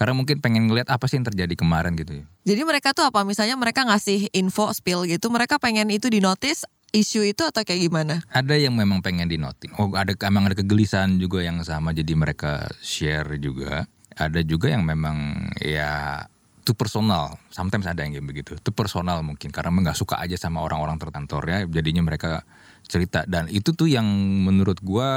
Karena 0.00 0.16
mungkin 0.16 0.40
pengen 0.40 0.64
ngeliat 0.64 0.88
apa 0.88 1.04
sih 1.12 1.20
yang 1.20 1.28
terjadi 1.28 1.52
kemarin 1.60 1.92
gitu 1.92 2.22
ya. 2.22 2.24
Jadi 2.48 2.62
mereka 2.64 2.96
tuh 2.96 3.04
apa? 3.04 3.20
Misalnya 3.20 3.52
mereka 3.60 3.84
ngasih 3.84 4.32
info 4.32 4.72
spill 4.72 5.04
gitu, 5.04 5.28
mereka 5.28 5.60
pengen 5.60 5.92
itu 5.92 6.08
di 6.08 6.24
notice 6.24 6.64
isu 6.90 7.22
itu 7.26 7.42
atau 7.46 7.62
kayak 7.62 7.90
gimana? 7.90 8.22
Ada 8.30 8.58
yang 8.58 8.74
memang 8.74 9.02
pengen 9.02 9.30
dinotin. 9.30 9.70
Oh 9.78 9.90
ada 9.94 10.14
emang 10.26 10.50
ada 10.50 10.56
kegelisahan 10.58 11.18
juga 11.18 11.42
yang 11.42 11.62
sama 11.62 11.94
jadi 11.94 12.12
mereka 12.14 12.66
share 12.82 13.38
juga. 13.38 13.86
Ada 14.18 14.42
juga 14.44 14.68
yang 14.68 14.84
memang 14.84 15.48
ya 15.62 16.24
itu 16.60 16.76
personal. 16.76 17.40
Sometimes 17.48 17.88
ada 17.88 18.04
yang 18.04 18.20
begitu. 18.26 18.58
Itu 18.58 18.70
personal 18.70 19.24
mungkin 19.24 19.48
karena 19.50 19.72
nggak 19.72 19.96
suka 19.96 20.20
aja 20.20 20.36
sama 20.36 20.60
orang-orang 20.60 21.00
terkantornya, 21.00 21.64
jadinya 21.70 22.04
mereka 22.04 22.44
cerita 22.84 23.22
dan 23.26 23.46
itu 23.46 23.70
tuh 23.70 23.86
yang 23.86 24.06
menurut 24.44 24.82
gua 24.82 25.08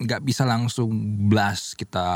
nggak 0.00 0.24
bisa 0.24 0.48
langsung 0.48 0.90
blast 1.28 1.76
kita 1.76 2.06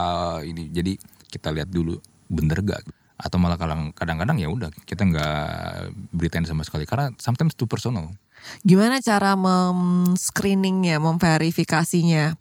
ini. 0.45 0.73
Jadi 0.73 0.97
kita 1.28 1.52
lihat 1.52 1.68
dulu 1.68 2.00
bener 2.28 2.61
gak 2.64 2.85
atau 3.18 3.37
malah 3.40 3.59
kadang- 3.59 3.90
kadang-kadang 3.97 4.38
ya 4.38 4.47
udah 4.47 4.71
kita 4.87 5.02
nggak 5.02 5.90
beritain 6.14 6.47
sama 6.47 6.62
sekali 6.62 6.87
karena 6.87 7.11
sometimes 7.18 7.59
itu 7.59 7.66
personal. 7.66 8.14
Gimana 8.66 8.99
cara 9.00 9.38
mem-screeningnya, 9.38 10.99
memverifikasinya? 10.99 12.37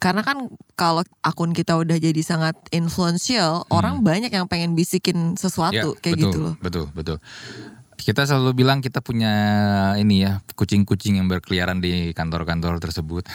Karena 0.00 0.20
kan 0.26 0.50
kalau 0.74 1.06
akun 1.22 1.54
kita 1.54 1.78
udah 1.78 1.96
jadi 1.96 2.20
sangat 2.20 2.56
influential, 2.74 3.64
orang 3.70 4.02
banyak 4.02 4.32
yang 4.32 4.50
pengen 4.50 4.74
bisikin 4.74 5.38
sesuatu 5.38 5.96
kayak 6.00 6.16
betul, 6.18 6.24
gitu 6.26 6.38
loh. 6.40 6.54
Betul, 6.60 6.84
betul. 6.92 7.18
Kita 8.00 8.24
selalu 8.24 8.64
bilang 8.64 8.80
kita 8.80 9.04
punya 9.04 9.32
ini 10.00 10.24
ya 10.24 10.40
kucing-kucing 10.56 11.20
yang 11.20 11.28
berkeliaran 11.28 11.84
di 11.84 12.16
kantor-kantor 12.16 12.80
tersebut. 12.80 13.28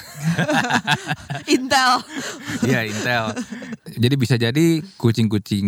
Intel. 1.56 2.02
Iya 2.66 2.82
Intel. 2.90 3.30
Jadi 3.86 4.16
bisa 4.18 4.42
jadi 4.42 4.82
kucing-kucing 4.98 5.68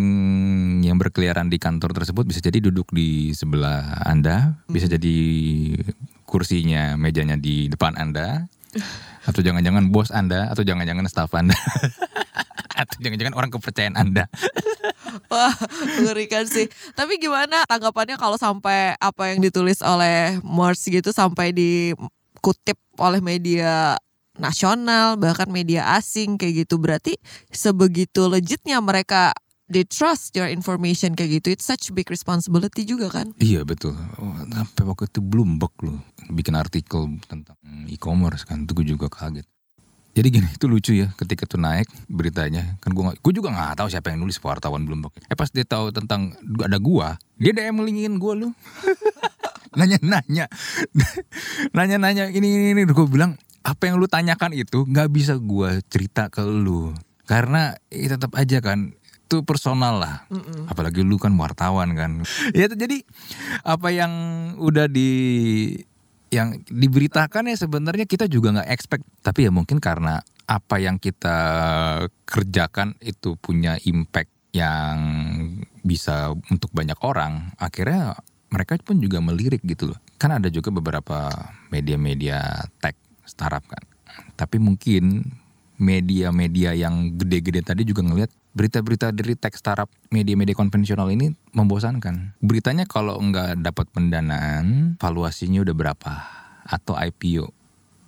yang 0.82 0.98
berkeliaran 0.98 1.46
di 1.46 1.62
kantor 1.62 1.94
tersebut 1.94 2.26
bisa 2.26 2.42
jadi 2.42 2.58
duduk 2.58 2.90
di 2.90 3.38
sebelah 3.38 4.02
Anda, 4.02 4.58
bisa 4.66 4.90
jadi 4.90 5.14
kursinya, 6.28 7.00
mejanya 7.00 7.40
di 7.40 7.72
depan 7.72 7.96
Anda, 7.96 8.52
atau 9.24 9.40
jangan-jangan 9.40 9.90
bos 9.90 10.12
Anda, 10.12 10.52
atau 10.52 10.68
jangan-jangan 10.68 11.08
staf 11.08 11.32
Anda, 11.34 11.56
atau 12.84 12.98
jangan-jangan 13.00 13.34
orang 13.34 13.50
kepercayaan 13.56 13.96
Anda. 13.96 14.28
Wah, 15.32 15.56
mengerikan 16.04 16.44
sih. 16.46 16.68
Tapi 16.94 17.18
gimana 17.18 17.64
tanggapannya 17.66 18.20
kalau 18.20 18.36
sampai 18.36 19.00
apa 19.00 19.32
yang 19.32 19.40
ditulis 19.40 19.80
oleh 19.80 20.38
Mars 20.44 20.84
gitu 20.84 21.16
sampai 21.16 21.56
dikutip 21.56 22.78
oleh 23.00 23.24
media 23.24 23.96
nasional 24.38 25.18
bahkan 25.18 25.50
media 25.50 25.98
asing 25.98 26.38
kayak 26.38 26.66
gitu 26.66 26.78
berarti 26.78 27.18
sebegitu 27.50 28.30
legitnya 28.30 28.78
mereka 28.78 29.34
they 29.68 29.84
trust 29.84 30.36
your 30.36 30.48
information 30.48 31.14
kayak 31.14 31.40
gitu 31.40 31.54
it's 31.56 31.68
such 31.68 31.92
big 31.92 32.08
responsibility 32.08 32.88
juga 32.88 33.12
kan 33.12 33.32
Iya 33.38 33.68
betul. 33.68 33.94
Oh, 34.18 34.34
waktu 34.88 35.06
itu 35.12 35.20
Bloomberg 35.20 35.74
loh 35.84 36.00
bikin 36.32 36.56
artikel 36.58 37.08
tentang 37.28 37.56
e-commerce 37.88 38.44
kan, 38.44 38.68
itu 38.68 38.72
gue 38.76 38.88
juga 38.98 39.08
kaget. 39.08 39.48
Jadi 40.18 40.28
gini, 40.34 40.50
itu 40.50 40.66
lucu 40.66 40.98
ya 40.98 41.14
ketika 41.14 41.46
itu 41.46 41.62
naik 41.62 41.86
beritanya. 42.10 42.82
Kan 42.82 42.98
gue 42.98 43.04
gue 43.22 43.34
juga 43.38 43.54
nggak 43.54 43.78
tahu 43.78 43.88
siapa 43.94 44.10
yang 44.10 44.26
nulis 44.26 44.42
wartawan 44.42 44.82
Bloomberg. 44.82 45.14
Eh 45.30 45.38
pas 45.38 45.46
dia 45.54 45.62
tahu 45.62 45.94
tentang 45.94 46.34
ada 46.58 46.82
gua, 46.82 47.22
dia 47.38 47.54
DM 47.54 47.78
melingin 47.78 48.18
gua 48.18 48.34
lu. 48.34 48.50
Nanya-nanya. 49.78 50.50
Nanya-nanya 51.78 52.34
ini 52.34 52.48
ini 52.50 52.68
ini 52.74 52.82
gue 52.90 53.06
bilang 53.06 53.38
apa 53.62 53.86
yang 53.86 54.02
lu 54.02 54.10
tanyakan 54.10 54.58
itu 54.58 54.90
nggak 54.90 55.10
bisa 55.14 55.38
gua 55.38 55.78
cerita 55.86 56.34
ke 56.34 56.42
lu. 56.42 56.98
Karena 57.30 57.78
ya 57.94 58.18
tetap 58.18 58.34
aja 58.34 58.58
kan 58.58 58.98
itu 59.28 59.44
personal 59.44 60.00
lah. 60.00 60.24
Apalagi 60.72 61.04
lu 61.04 61.20
kan 61.20 61.36
wartawan 61.36 61.92
kan. 62.00 62.24
Ya 62.56 62.72
jadi 62.72 63.04
apa 63.68 63.92
yang 63.92 64.12
udah 64.56 64.88
di 64.88 65.12
yang 66.32 66.60
diberitakan 66.68 67.52
ya 67.52 67.56
sebenarnya 67.56 68.04
kita 68.04 68.28
juga 68.28 68.60
nggak 68.60 68.72
expect 68.72 69.04
tapi 69.24 69.48
ya 69.48 69.52
mungkin 69.52 69.80
karena 69.80 70.20
apa 70.48 70.76
yang 70.80 71.00
kita 71.00 71.40
kerjakan 72.28 73.00
itu 73.00 73.40
punya 73.40 73.80
impact 73.88 74.32
yang 74.52 74.98
bisa 75.84 76.36
untuk 76.52 76.72
banyak 76.76 77.00
orang 77.00 77.56
akhirnya 77.60 78.20
mereka 78.52 78.76
pun 78.84 79.00
juga 79.00 79.24
melirik 79.24 79.64
gitu 79.64 79.96
loh 79.96 80.00
kan 80.20 80.36
ada 80.36 80.52
juga 80.52 80.72
beberapa 80.72 81.32
media-media 81.72 82.64
tech 82.84 82.96
startup 83.24 83.64
kan 83.68 83.84
tapi 84.36 84.60
mungkin 84.60 85.24
media-media 85.78 86.74
yang 86.74 87.16
gede-gede 87.16 87.62
tadi 87.62 87.86
juga 87.86 88.02
ngelihat 88.04 88.32
berita-berita 88.58 89.14
dari 89.14 89.38
tech 89.38 89.54
startup 89.54 89.86
media-media 90.10 90.58
konvensional 90.58 91.14
ini 91.14 91.30
membosankan. 91.54 92.34
Beritanya 92.42 92.90
kalau 92.90 93.22
nggak 93.22 93.62
dapat 93.62 93.86
pendanaan, 93.94 94.98
valuasinya 94.98 95.62
udah 95.62 95.76
berapa 95.78 96.14
atau 96.66 96.98
IPO. 96.98 97.54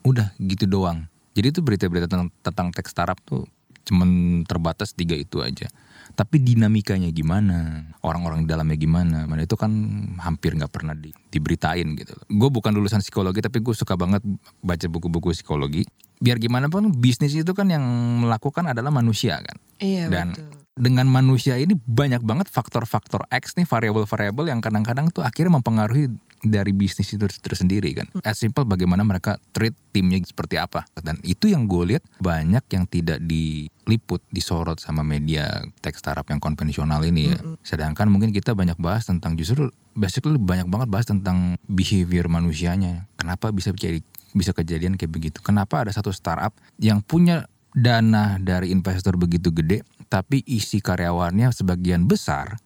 Udah 0.02 0.34
gitu 0.42 0.66
doang. 0.66 1.06
Jadi 1.38 1.54
itu 1.54 1.62
berita-berita 1.62 2.10
tentang, 2.10 2.34
tentang 2.42 2.68
tech 2.74 2.90
startup 2.90 3.22
tuh 3.22 3.46
cuman 3.86 4.42
terbatas 4.50 4.98
tiga 4.98 5.14
itu 5.14 5.46
aja. 5.46 5.70
Tapi 6.18 6.42
dinamikanya 6.42 7.14
gimana, 7.14 7.86
orang-orang 8.02 8.44
di 8.44 8.50
dalamnya 8.50 8.76
gimana, 8.76 9.18
mana 9.30 9.46
itu 9.46 9.54
kan 9.54 9.72
hampir 10.20 10.58
nggak 10.58 10.74
pernah 10.74 10.98
di, 10.98 11.14
diberitain 11.30 11.86
gitu. 11.96 12.18
Gue 12.28 12.50
bukan 12.50 12.74
lulusan 12.74 13.00
psikologi, 13.00 13.40
tapi 13.40 13.62
gue 13.62 13.72
suka 13.78 13.94
banget 13.94 14.26
baca 14.60 14.86
buku-buku 14.90 15.32
psikologi. 15.32 15.86
Biar 16.20 16.36
gimana 16.36 16.68
pun 16.68 16.92
bisnis 16.92 17.32
itu 17.32 17.52
kan 17.56 17.72
yang 17.72 17.84
melakukan 18.24 18.68
adalah 18.68 18.92
manusia 18.92 19.40
kan. 19.40 19.58
iya 19.80 20.12
Dan 20.12 20.36
betul 20.36 20.60
dengan 20.80 21.12
manusia 21.12 21.60
ini 21.60 21.76
banyak 21.76 22.24
banget 22.24 22.48
faktor-faktor 22.48 23.28
X 23.28 23.60
nih 23.60 23.68
variabel-variabel 23.68 24.48
yang 24.48 24.64
kadang-kadang 24.64 25.12
tuh 25.12 25.28
akhirnya 25.28 25.60
mempengaruhi 25.60 26.08
dari 26.40 26.72
bisnis 26.72 27.12
itu 27.12 27.28
tersendiri 27.44 27.92
kan. 27.92 28.08
As 28.24 28.40
simple 28.40 28.64
bagaimana 28.64 29.04
mereka 29.04 29.36
treat 29.52 29.76
timnya 29.92 30.24
seperti 30.24 30.56
apa. 30.56 30.88
Dan 30.96 31.20
itu 31.28 31.52
yang 31.52 31.68
gue 31.68 31.96
lihat 31.96 32.04
banyak 32.24 32.64
yang 32.72 32.88
tidak 32.88 33.20
diliput, 33.20 34.24
disorot 34.32 34.80
sama 34.80 35.04
media 35.04 35.68
tech 35.84 36.00
startup 36.00 36.24
yang 36.32 36.40
konvensional 36.40 37.04
ini 37.04 37.36
ya. 37.36 37.38
Sedangkan 37.60 38.08
mungkin 38.08 38.32
kita 38.32 38.56
banyak 38.56 38.80
bahas 38.80 39.04
tentang 39.04 39.36
justru 39.36 39.68
basically 40.00 40.40
banyak 40.40 40.72
banget 40.72 40.88
bahas 40.88 41.12
tentang 41.12 41.60
behavior 41.68 42.32
manusianya. 42.32 43.04
Kenapa 43.20 43.52
bisa 43.52 43.76
jadi 43.76 44.00
bisa 44.36 44.52
kejadian 44.54 44.96
kayak 44.96 45.12
begitu? 45.12 45.40
Kenapa 45.42 45.86
ada 45.86 45.92
satu 45.94 46.14
startup 46.14 46.54
yang 46.82 47.02
punya 47.04 47.50
dana 47.74 48.38
dari 48.42 48.74
investor 48.74 49.16
begitu 49.16 49.54
gede, 49.54 49.86
tapi 50.10 50.42
isi 50.50 50.82
karyawannya 50.82 51.54
sebagian 51.54 52.10
besar 52.10 52.58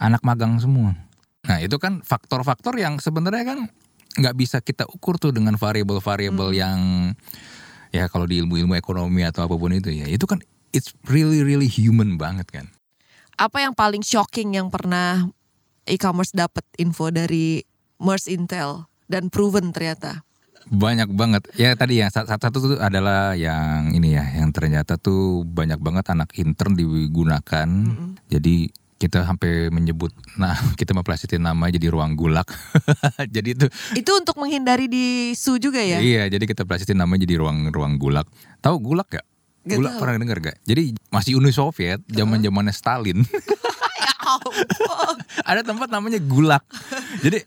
anak 0.00 0.24
magang 0.24 0.56
semua. 0.56 0.96
Nah 1.44 1.58
itu 1.60 1.76
kan 1.76 2.00
faktor-faktor 2.00 2.76
yang 2.80 2.96
sebenarnya 3.00 3.44
kan 3.44 3.58
nggak 4.18 4.36
bisa 4.36 4.58
kita 4.58 4.88
ukur 4.90 5.20
tuh 5.20 5.30
dengan 5.30 5.54
variabel-variabel 5.54 6.48
yang 6.56 6.80
ya 7.94 8.10
kalau 8.10 8.26
di 8.26 8.42
ilmu-ilmu 8.42 8.74
ekonomi 8.74 9.22
atau 9.22 9.46
apa 9.46 9.54
pun 9.54 9.70
itu 9.70 9.94
ya 9.94 10.10
itu 10.10 10.26
kan 10.26 10.42
it's 10.74 10.94
really 11.06 11.46
really 11.46 11.70
human 11.70 12.18
banget 12.18 12.46
kan. 12.50 12.66
apa 13.40 13.64
yang 13.64 13.72
paling 13.72 14.04
shocking 14.04 14.58
yang 14.58 14.68
pernah 14.68 15.30
e-commerce 15.88 16.34
dapat 16.36 16.66
info 16.76 17.08
dari 17.08 17.64
Mars 17.96 18.28
Intel 18.28 18.84
dan 19.08 19.32
proven 19.32 19.72
ternyata 19.72 20.26
Banyak 20.70 21.10
banget. 21.10 21.42
Ya 21.58 21.74
tadi 21.74 21.98
yang 21.98 22.14
satu 22.14 22.30
satu 22.30 22.56
tuh 22.62 22.78
adalah 22.78 23.34
yang 23.34 23.90
ini 23.90 24.14
ya, 24.14 24.22
yang 24.38 24.54
ternyata 24.54 24.94
tuh 24.94 25.42
banyak 25.42 25.82
banget 25.82 26.06
anak 26.14 26.30
intern 26.38 26.78
digunakan. 26.78 27.68
Jadi 28.30 28.70
kita 29.00 29.24
sampai 29.24 29.72
menyebut, 29.72 30.12
nah 30.36 30.52
kita 30.80 30.92
mempelasitin 30.92 31.40
nama 31.42 31.72
jadi 31.72 31.90
ruang 31.90 32.14
gulak. 32.14 32.46
jadi 33.34 33.56
itu 33.56 33.66
itu 33.96 34.10
untuk 34.12 34.36
menghindari 34.38 34.86
di 34.86 35.32
su 35.32 35.56
juga 35.56 35.80
ya 35.80 35.98
Iya, 35.98 36.28
jadi 36.28 36.44
kita 36.44 36.68
pelasitin 36.68 37.00
namanya 37.00 37.24
jadi 37.24 37.40
ruang 37.40 37.72
ruang 37.72 37.96
gulak. 37.96 38.28
Tahu 38.60 38.76
gulak 38.78 39.08
gak? 39.08 39.26
Gak 39.64 39.76
Gulak 39.80 39.96
tahu. 39.96 40.00
pernah 40.04 40.14
denger 40.20 40.38
gak? 40.52 40.56
Jadi 40.68 40.82
masih 41.08 41.32
Uni 41.40 41.50
Soviet, 41.50 42.04
zaman 42.12 42.44
zamannya 42.44 42.72
Stalin. 42.76 43.24
ya 44.00 44.12
ada 45.42 45.60
tempat 45.64 45.88
namanya 45.90 46.20
gulak. 46.20 46.62
Jadi 47.24 47.42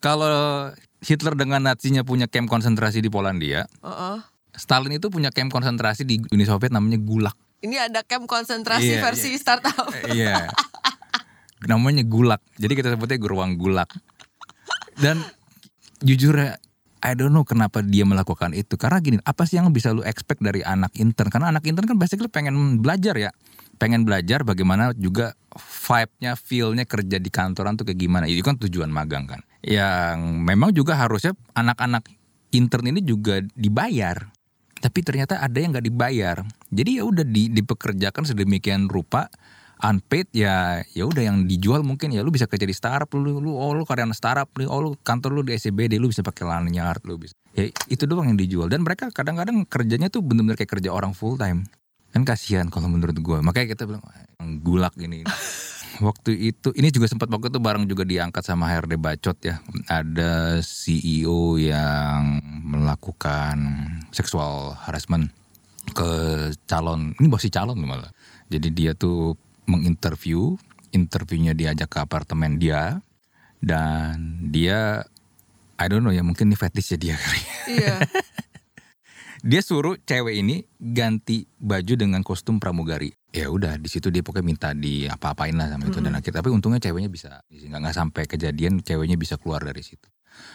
kalau 0.00 0.72
Hitler 1.04 1.36
dengan 1.36 1.60
Nazinya 1.60 2.00
punya 2.00 2.24
camp 2.24 2.48
konsentrasi 2.48 2.98
di 2.98 3.12
Polandia, 3.12 3.68
Heeh. 3.84 4.16
Stalin 4.56 4.96
itu 4.96 5.12
punya 5.12 5.28
camp 5.28 5.52
konsentrasi 5.52 6.02
di 6.02 6.18
Uni 6.32 6.42
Soviet 6.42 6.72
namanya 6.72 6.96
gulak. 6.96 7.36
ini 7.60 7.80
ada 7.80 8.04
camp 8.04 8.24
konsentrasi 8.24 8.96
Iya, 8.96 9.00
versi 9.00 9.36
startup 9.36 9.88
Iya. 10.08 10.52
namanya 11.64 12.04
gulak. 12.04 12.44
Jadi 12.56 12.72
kita 12.72 12.92
sebutnya 12.92 13.16
ruang 13.20 13.56
gulak. 13.56 13.88
Dan 14.94 15.24
jujur 16.00 16.36
ya, 16.36 16.60
I 17.00 17.16
don't 17.16 17.32
know 17.32 17.40
kenapa 17.42 17.80
dia 17.80 18.04
melakukan 18.04 18.52
itu. 18.52 18.76
Karena 18.76 19.00
gini, 19.00 19.16
apa 19.24 19.48
sih 19.48 19.56
yang 19.56 19.72
bisa 19.72 19.96
lu 19.96 20.04
expect 20.04 20.44
dari 20.44 20.60
anak 20.60 20.92
intern? 21.00 21.32
Karena 21.32 21.48
anak 21.48 21.64
intern 21.64 21.88
kan 21.88 21.96
basically 21.96 22.28
pengen 22.28 22.84
belajar 22.84 23.16
ya. 23.16 23.30
Pengen 23.74 24.04
belajar 24.04 24.44
bagaimana 24.44 24.92
juga 24.92 25.32
vibe-nya, 25.56 26.36
feel-nya 26.36 26.84
kerja 26.84 27.16
di 27.16 27.32
kantoran 27.32 27.74
tuh 27.74 27.88
kayak 27.88 27.96
gimana. 27.98 28.24
Itu 28.28 28.44
kan 28.44 28.60
tujuan 28.60 28.92
magang 28.92 29.24
kan. 29.24 29.40
Yang 29.64 30.18
memang 30.44 30.70
juga 30.76 31.00
harusnya 31.00 31.32
anak-anak 31.56 32.04
intern 32.52 32.92
ini 32.92 33.00
juga 33.00 33.40
dibayar. 33.56 34.28
Tapi 34.76 35.00
ternyata 35.00 35.40
ada 35.40 35.56
yang 35.56 35.72
nggak 35.72 35.88
dibayar. 35.88 36.44
Jadi 36.68 37.00
ya 37.00 37.04
udah 37.08 37.24
di, 37.24 37.48
dipekerjakan 37.48 38.28
sedemikian 38.28 38.92
rupa 38.92 39.32
unpaid 39.84 40.30
ya 40.30 40.80
ya 40.94 41.04
udah 41.04 41.22
yang 41.28 41.44
dijual 41.50 41.82
mungkin 41.82 42.14
ya 42.14 42.22
lu 42.22 42.30
bisa 42.30 42.46
kerja 42.46 42.64
di 42.64 42.72
startup 42.72 43.10
lu 43.18 43.42
lu 43.42 43.52
oh 43.52 43.74
lu 43.74 43.82
karyawan 43.82 44.14
startup 44.14 44.48
lu 44.56 44.70
oh 44.70 44.80
lu 44.80 44.90
kantor 45.02 45.34
lu 45.34 45.42
di 45.42 45.58
SCBD 45.58 45.98
lu 45.98 46.08
bisa 46.08 46.22
pakai 46.22 46.46
lanyard 46.46 47.02
lu 47.04 47.18
bisa. 47.18 47.34
Ya 47.56 47.70
itu 47.90 48.04
doang 48.04 48.28
yang 48.30 48.38
dijual. 48.38 48.68
Dan 48.70 48.84
mereka 48.84 49.10
kadang-kadang 49.10 49.64
kerjanya 49.66 50.12
tuh 50.12 50.20
bener-bener 50.20 50.56
kayak 50.58 50.78
kerja 50.78 50.90
orang 50.92 51.16
full 51.16 51.40
time. 51.40 51.66
Kan 52.14 52.22
kasihan 52.22 52.70
kalau 52.70 52.86
menurut 52.86 53.18
gua. 53.18 53.42
Makanya 53.42 53.74
kita 53.74 53.90
bilang 53.90 54.02
"Wah, 54.06 54.14
yang 54.38 54.62
gulak 54.62 54.94
ini 55.02 55.26
waktu 56.00 56.54
itu 56.54 56.74
ini 56.74 56.90
juga 56.90 57.06
sempat 57.06 57.30
waktu 57.30 57.52
itu 57.52 57.60
bareng 57.62 57.86
juga 57.86 58.02
diangkat 58.02 58.42
sama 58.42 58.70
HRD 58.70 58.98
Bacot 58.98 59.38
ya. 59.44 59.60
Ada 59.86 60.64
CEO 60.64 61.60
yang 61.60 62.40
melakukan 62.64 63.58
seksual 64.10 64.74
harassment 64.86 65.30
ke 65.92 66.10
calon 66.64 67.12
ini 67.20 67.28
masih 67.28 67.52
calon 67.52 67.78
loh 67.78 67.88
malah. 67.88 68.12
Jadi 68.48 68.68
dia 68.72 68.92
tuh 68.96 69.36
menginterview, 69.68 70.56
interviewnya 70.94 71.52
diajak 71.52 71.90
ke 71.92 71.98
apartemen 72.00 72.56
dia 72.56 73.02
dan 73.60 74.40
dia 74.52 75.04
I 75.74 75.86
don't 75.90 76.06
know 76.06 76.14
ya 76.14 76.22
mungkin 76.22 76.52
ini 76.52 76.56
fetishnya 76.56 76.98
dia 76.98 77.14
kali. 77.18 77.42
Iya. 77.74 77.94
dia 79.50 79.60
suruh 79.60 79.98
cewek 80.00 80.40
ini 80.40 80.64
ganti 80.78 81.50
baju 81.58 81.94
dengan 81.98 82.22
kostum 82.22 82.62
pramugari. 82.62 83.12
Ya 83.34 83.50
udah 83.50 83.74
di 83.82 83.90
situ 83.90 84.14
dia 84.14 84.22
pokoknya 84.22 84.46
minta 84.46 84.68
di 84.70 85.10
apa-apain 85.10 85.58
lah 85.58 85.66
sama 85.66 85.90
itu 85.90 85.98
dan 85.98 86.14
akhirnya 86.14 86.38
tapi 86.38 86.54
untungnya 86.54 86.78
ceweknya 86.78 87.10
bisa 87.10 87.42
nggak 87.50 87.80
nggak 87.82 87.96
sampai 87.98 88.22
kejadian 88.30 88.78
ceweknya 88.78 89.18
bisa 89.18 89.34
keluar 89.34 89.58
dari 89.66 89.82
situ. 89.82 90.06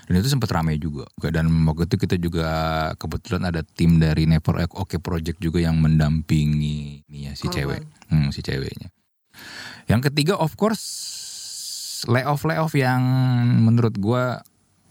Dan 0.08 0.20
itu 0.20 0.32
sempat 0.32 0.52
ramai 0.52 0.80
juga. 0.80 1.08
Dan 1.20 1.52
waktu 1.68 1.88
itu 1.92 1.96
kita 2.00 2.16
juga 2.20 2.48
kebetulan 2.96 3.52
ada 3.52 3.62
tim 3.64 4.00
dari 4.00 4.28
Never 4.28 4.64
Oke 4.80 5.00
Project 5.00 5.40
juga 5.44 5.60
yang 5.60 5.80
mendampingi 5.80 7.04
nih 7.08 7.20
ya 7.28 7.32
si 7.36 7.48
Korban. 7.48 7.56
cewek, 7.56 7.82
hmm, 8.12 8.28
si 8.32 8.40
ceweknya. 8.44 8.90
Yang 9.92 10.12
ketiga 10.12 10.40
of 10.40 10.56
course 10.56 10.84
layoff 12.08 12.48
layoff 12.48 12.74
yang 12.76 13.04
menurut 13.60 13.96
gua 14.00 14.40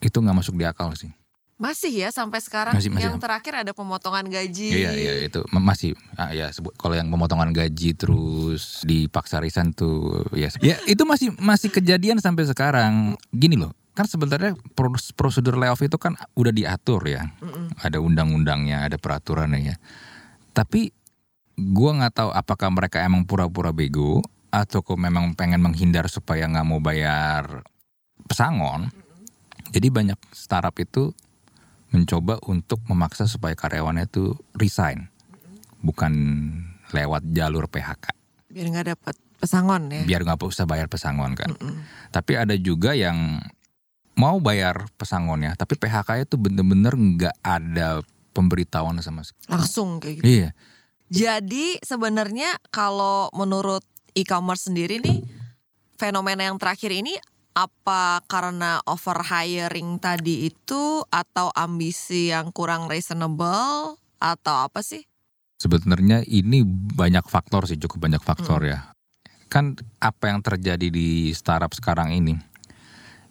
itu 0.05 0.17
nggak 0.21 0.37
masuk 0.37 0.61
di 0.61 0.65
akal 0.69 0.93
sih. 0.93 1.11
Masih 1.59 1.91
ya 1.91 2.09
sampai 2.09 2.39
sekarang 2.39 2.71
Masih- 2.73 2.87
masih. 2.87 3.03
yang 3.05 3.19
terakhir 3.19 3.51
ada 3.53 3.75
pemotongan 3.75 4.23
gaji. 4.25 4.71
Iya 4.71 4.91
iya 4.95 5.13
itu 5.27 5.43
M- 5.45 5.59
masih 5.61 5.99
ah, 6.15 6.31
ya 6.31 6.49
sebut 6.49 6.71
kalau 6.75 6.95
yang 6.95 7.07
pemotongan 7.07 7.51
gaji 7.51 7.93
terus 7.93 8.81
dipaksa 8.83 9.43
resign 9.43 9.75
tuh 9.75 10.23
ya 10.33 10.55
ya 10.59 10.79
itu 10.87 11.03
masih 11.03 11.35
masih 11.37 11.67
kejadian 11.69 12.19
sampai 12.19 12.47
sekarang 12.47 12.93
gini 13.29 13.59
loh 13.59 13.75
kan 13.91 14.07
sebenarnya 14.07 14.55
pros- 14.73 15.11
prosedur 15.11 15.59
layoff 15.59 15.83
itu 15.83 15.99
kan 15.99 16.15
udah 16.33 16.55
diatur 16.55 17.03
ya 17.03 17.27
Mm-mm. 17.37 17.75
ada 17.77 17.99
undang-undangnya 17.99 18.87
ada 18.87 18.95
peraturannya 18.95 19.59
ya 19.65 19.77
tapi 20.53 20.95
gua 21.55 21.99
nggak 21.99 22.15
tahu 22.15 22.31
apakah 22.31 22.71
mereka 22.71 23.03
emang 23.03 23.27
pura-pura 23.27 23.75
bego 23.75 24.23
atau 24.49 24.79
kok 24.79 24.95
memang 24.95 25.35
pengen 25.35 25.59
menghindar 25.59 26.07
supaya 26.07 26.47
nggak 26.47 26.63
mau 26.63 26.79
bayar 26.79 27.67
pesangon 28.25 28.95
jadi 29.69 29.91
banyak 29.91 30.19
startup 30.31 30.79
itu 30.79 31.11
mencoba 31.89 32.37
untuk 32.45 32.81
memaksa 32.85 33.25
supaya 33.25 33.57
karyawannya 33.57 34.07
itu 34.07 34.37
resign, 34.55 35.09
bukan 35.81 36.13
lewat 36.91 37.25
jalur 37.33 37.69
PHK, 37.69 38.13
Biar 38.49 38.67
nggak 38.69 38.87
dapat 38.97 39.15
pesangon 39.39 39.83
ya. 39.93 40.03
biar 40.03 40.21
nggak 40.25 40.41
usah 40.43 40.67
bayar 40.67 40.89
pesangon 40.89 41.37
kan. 41.37 41.53
Mm-mm. 41.55 41.85
Tapi 42.11 42.33
ada 42.35 42.57
juga 42.57 42.93
yang 42.93 43.39
mau 44.19 44.43
bayar 44.43 44.89
pesangonnya, 44.99 45.55
tapi 45.55 45.79
PHK 45.79 46.27
itu 46.27 46.35
bener-bener 46.35 46.91
nggak 46.93 47.37
ada 47.41 48.03
pemberitahuan 48.35 48.99
sama 48.99 49.23
sekali. 49.23 49.47
Langsung 49.49 50.03
kayak 50.03 50.15
gitu. 50.21 50.27
Iya, 50.27 50.51
Jadi 51.09 51.81
sebenarnya 51.81 52.53
kalau 52.69 53.33
menurut 53.33 53.81
e-commerce 54.13 54.69
sendiri 54.69 55.01
nih 55.01 55.25
fenomena 55.97 56.45
yang 56.45 56.61
terakhir 56.61 56.93
ini 56.93 57.17
apa 57.59 58.23
karena 58.31 58.79
over 58.87 59.19
hiring 59.27 59.99
tadi 59.99 60.47
itu 60.47 61.03
atau 61.11 61.51
ambisi 61.51 62.31
yang 62.31 62.55
kurang 62.55 62.87
reasonable 62.87 63.99
atau 64.23 64.57
apa 64.71 64.79
sih? 64.87 65.09
sebenarnya 65.59 66.23
ini 66.25 66.63
banyak 66.95 67.27
faktor 67.27 67.67
sih, 67.67 67.77
cukup 67.77 68.09
banyak 68.09 68.23
faktor 68.23 68.63
ya. 68.65 68.95
Kan 69.51 69.75
apa 69.99 70.31
yang 70.31 70.41
terjadi 70.41 70.89
di 70.89 71.35
startup 71.35 71.75
sekarang 71.75 72.15
ini, 72.15 72.39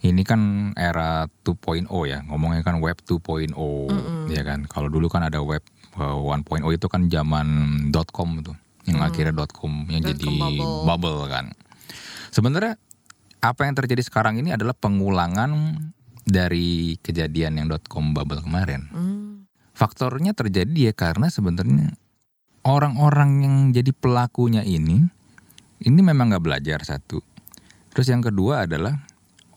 ini 0.03 0.21
kan 0.27 0.73
era 0.75 1.25
2.0 1.47 1.87
ya, 2.05 2.19
ngomongnya 2.27 2.61
kan 2.61 2.83
web 2.83 2.99
2.0 2.99 3.55
ya 4.29 4.43
kan. 4.43 4.67
Kalau 4.67 4.91
dulu 4.91 5.07
kan 5.07 5.23
ada 5.25 5.39
web 5.39 5.63
uh, 5.95 6.19
1.0 6.19 6.67
itu 6.75 6.87
kan 6.91 7.07
zaman 7.07 7.47
.com 8.11 8.43
tuh, 8.43 8.57
yang 8.85 8.99
akhirnya 8.99 9.33
.com 9.47 9.87
yang 9.87 10.03
Dot 10.03 10.19
jadi 10.19 10.27
bubble. 10.27 10.83
bubble 10.83 11.19
kan. 11.31 11.45
Sebenarnya 12.27 12.75
apa 13.41 13.65
yang 13.69 13.75
terjadi 13.77 14.01
sekarang 14.01 14.41
ini 14.41 14.53
adalah 14.53 14.73
pengulangan 14.73 15.53
dari 16.27 16.99
kejadian 16.99 17.61
yang 17.61 17.67
.com 17.87 18.11
bubble 18.11 18.43
kemarin. 18.43 18.89
Hmm. 18.91 19.47
Faktornya 19.77 20.33
terjadi 20.33 20.91
ya 20.91 20.93
karena 20.93 21.29
sebenarnya 21.29 21.93
orang-orang 22.65 23.45
yang 23.45 23.55
jadi 23.71 23.93
pelakunya 23.93 24.65
ini, 24.65 25.05
ini 25.79 25.99
memang 26.01 26.33
nggak 26.33 26.43
belajar 26.43 26.79
satu. 26.83 27.21
Terus 27.93 28.07
yang 28.09 28.25
kedua 28.25 28.67
adalah 28.67 28.97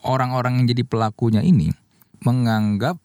orang-orang 0.06 0.62
yang 0.62 0.66
jadi 0.76 0.84
pelakunya 0.86 1.42
ini 1.42 1.72
menganggap 2.20 3.00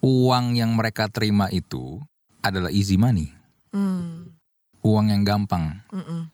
uang 0.00 0.54
yang 0.54 0.72
mereka 0.78 1.10
terima 1.10 1.50
itu 1.50 2.00
adalah 2.44 2.70
easy 2.70 2.94
money, 3.00 3.32
Hmm. 3.74 4.30
uang 4.84 5.10
yang 5.10 5.26
gampang. 5.26 5.82
Mm-mm. 5.90 6.30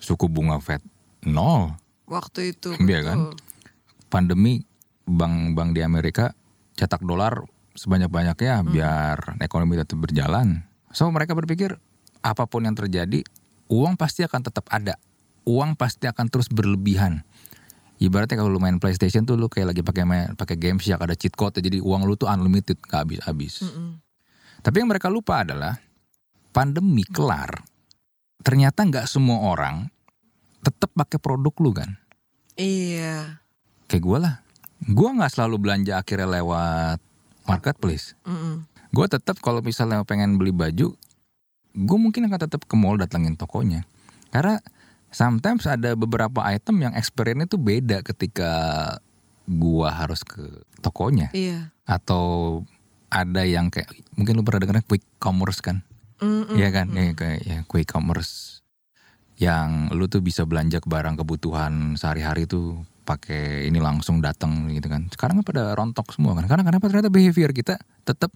Suku 0.00 0.26
bunga 0.26 0.56
Fed 0.58 0.80
nol, 1.28 1.76
Waktu 2.10 2.58
itu. 2.58 2.74
Iya 2.82 3.06
kan? 3.06 3.18
pandemi 4.10 4.66
bank-bank 5.06 5.70
di 5.72 5.80
Amerika 5.86 6.34
cetak 6.74 7.06
dolar 7.06 7.46
sebanyak-banyaknya 7.78 8.66
biar 8.66 9.38
ekonomi 9.38 9.78
tetap 9.78 10.02
berjalan. 10.02 10.66
So 10.90 11.06
mereka 11.08 11.38
berpikir 11.38 11.78
apa 12.20 12.44
pun 12.50 12.66
yang 12.66 12.74
terjadi, 12.74 13.22
uang 13.70 13.94
pasti 13.94 14.26
akan 14.26 14.42
tetap 14.42 14.66
ada. 14.68 14.98
Uang 15.46 15.78
pasti 15.78 16.10
akan 16.10 16.26
terus 16.28 16.50
berlebihan. 16.50 17.22
Ibaratnya 18.00 18.42
kalau 18.42 18.50
lu 18.50 18.60
main 18.60 18.82
PlayStation 18.82 19.22
tuh 19.24 19.38
lu 19.38 19.46
kayak 19.46 19.72
lagi 19.72 19.82
pakai 19.86 20.04
main 20.04 20.32
pakai 20.34 20.56
games 20.58 20.84
ya 20.88 20.96
ada 20.98 21.14
cheat 21.14 21.36
code 21.36 21.60
jadi 21.60 21.78
uang 21.80 22.08
lu 22.08 22.16
tuh 22.16 22.26
unlimited 22.28 22.80
gak 22.82 23.06
habis-habis. 23.06 23.62
Tapi 24.60 24.76
yang 24.82 24.90
mereka 24.90 25.08
lupa 25.08 25.46
adalah 25.46 25.78
pandemi 26.50 27.06
kelar. 27.06 27.60
Ternyata 28.40 28.88
nggak 28.88 29.04
semua 29.04 29.52
orang 29.52 29.84
tetap 30.60 30.90
pakai 30.92 31.18
produk 31.20 31.54
lu 31.60 31.72
kan 31.72 31.90
Iya. 32.60 33.40
kayak 33.88 34.02
gue 34.04 34.18
lah. 34.20 34.34
Gue 34.84 35.08
nggak 35.08 35.32
selalu 35.32 35.56
belanja 35.60 35.96
akhirnya 35.96 36.40
lewat 36.40 37.00
marketplace. 37.48 38.12
Mm-mm. 38.28 38.68
Gue 38.92 39.06
tetap 39.08 39.40
kalau 39.40 39.64
misalnya 39.64 40.04
pengen 40.04 40.36
beli 40.36 40.52
baju, 40.52 40.92
gue 41.72 41.98
mungkin 41.98 42.28
akan 42.28 42.40
tetap 42.44 42.68
ke 42.68 42.74
mall 42.76 43.00
datengin 43.00 43.34
tokonya. 43.40 43.88
Karena 44.28 44.60
sometimes 45.08 45.64
ada 45.64 45.96
beberapa 45.96 46.44
item 46.46 46.84
yang 46.84 46.92
experience 46.94 47.48
itu 47.48 47.56
beda 47.56 48.04
ketika 48.04 48.52
gue 49.48 49.88
harus 49.88 50.20
ke 50.20 50.44
tokonya. 50.84 51.32
Iya. 51.32 51.72
Atau 51.88 52.62
ada 53.10 53.42
yang 53.42 53.72
kayak 53.72 53.90
mungkin 54.14 54.36
lu 54.38 54.44
pernah 54.44 54.68
dengar 54.68 54.84
quick 54.84 55.02
commerce 55.16 55.64
kan? 55.64 55.80
Iya 56.52 56.68
kan, 56.68 56.92
ya, 56.92 57.16
kayak 57.16 57.40
ya, 57.48 57.58
quick 57.64 57.88
commerce 57.88 58.59
yang 59.40 59.88
lu 59.96 60.04
tuh 60.06 60.20
bisa 60.20 60.44
belanja 60.44 60.84
ke 60.84 60.86
barang 60.86 61.16
kebutuhan 61.16 61.96
sehari-hari 61.96 62.44
tuh 62.44 62.84
pakai 63.08 63.66
ini 63.66 63.80
langsung 63.80 64.20
datang 64.20 64.68
gitu 64.68 64.86
kan. 64.86 65.08
Sekarang 65.08 65.40
kan 65.40 65.44
pada 65.48 65.64
rontok 65.72 66.12
semua 66.12 66.36
kan. 66.36 66.44
Karena 66.44 66.62
kenapa 66.62 66.92
ternyata 66.92 67.08
behavior 67.08 67.50
kita 67.50 67.80
tetap 68.04 68.30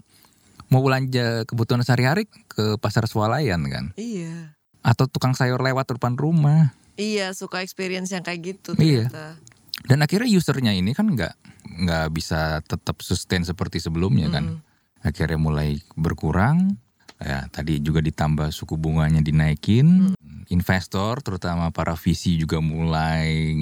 mau 0.73 0.81
belanja 0.81 1.45
kebutuhan 1.45 1.85
sehari-hari 1.85 2.25
ke 2.49 2.81
pasar 2.81 3.05
swalayan 3.05 3.61
kan, 3.69 3.93
Iya. 4.01 4.57
atau 4.81 5.05
tukang 5.05 5.37
sayur 5.37 5.61
lewat 5.61 5.93
depan 5.93 6.17
rumah. 6.17 6.73
Iya, 6.97 7.37
suka 7.37 7.61
experience 7.61 8.11
yang 8.17 8.25
kayak 8.25 8.40
gitu 8.57 8.73
Iya. 8.81 9.12
ternyata. 9.12 9.37
Dan 9.85 10.01
akhirnya 10.01 10.33
usernya 10.33 10.73
ini 10.73 10.97
kan 10.97 11.12
nggak 11.12 11.37
nggak 11.85 12.07
bisa 12.17 12.64
tetap 12.64 13.05
sustain 13.05 13.45
seperti 13.45 13.77
sebelumnya 13.77 14.33
kan. 14.33 14.64
Akhirnya 15.05 15.37
mulai 15.37 15.77
berkurang. 16.01 16.81
Ya, 17.21 17.47
tadi 17.53 17.79
juga 17.79 18.01
ditambah 18.01 18.51
suku 18.51 18.75
bunganya 18.81 19.21
dinaikin. 19.21 20.17
Investor 20.53 21.25
terutama 21.25 21.71
para 21.71 21.97
VC 21.97 22.37
juga 22.37 22.61
mulai 22.61 23.55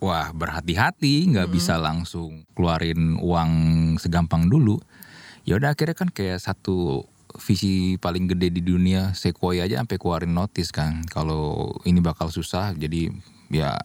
wah 0.00 0.32
berhati-hati, 0.32 1.28
nggak 1.28 1.48
bisa 1.52 1.76
langsung 1.76 2.48
keluarin 2.56 3.20
uang 3.20 3.52
segampang 4.00 4.48
dulu. 4.48 4.80
Ya 5.44 5.56
udah 5.60 5.76
akhirnya 5.76 5.96
kan 5.96 6.08
kayak 6.12 6.40
satu 6.40 7.04
visi 7.38 7.94
paling 7.96 8.26
gede 8.26 8.50
di 8.50 8.62
dunia 8.64 9.14
Sequoia 9.14 9.64
aja 9.64 9.78
sampai 9.78 9.96
keluarin 10.02 10.34
notice 10.34 10.74
kan 10.74 11.06
kalau 11.06 11.70
ini 11.86 12.02
bakal 12.02 12.26
susah 12.26 12.74
jadi 12.74 13.14
ya 13.54 13.78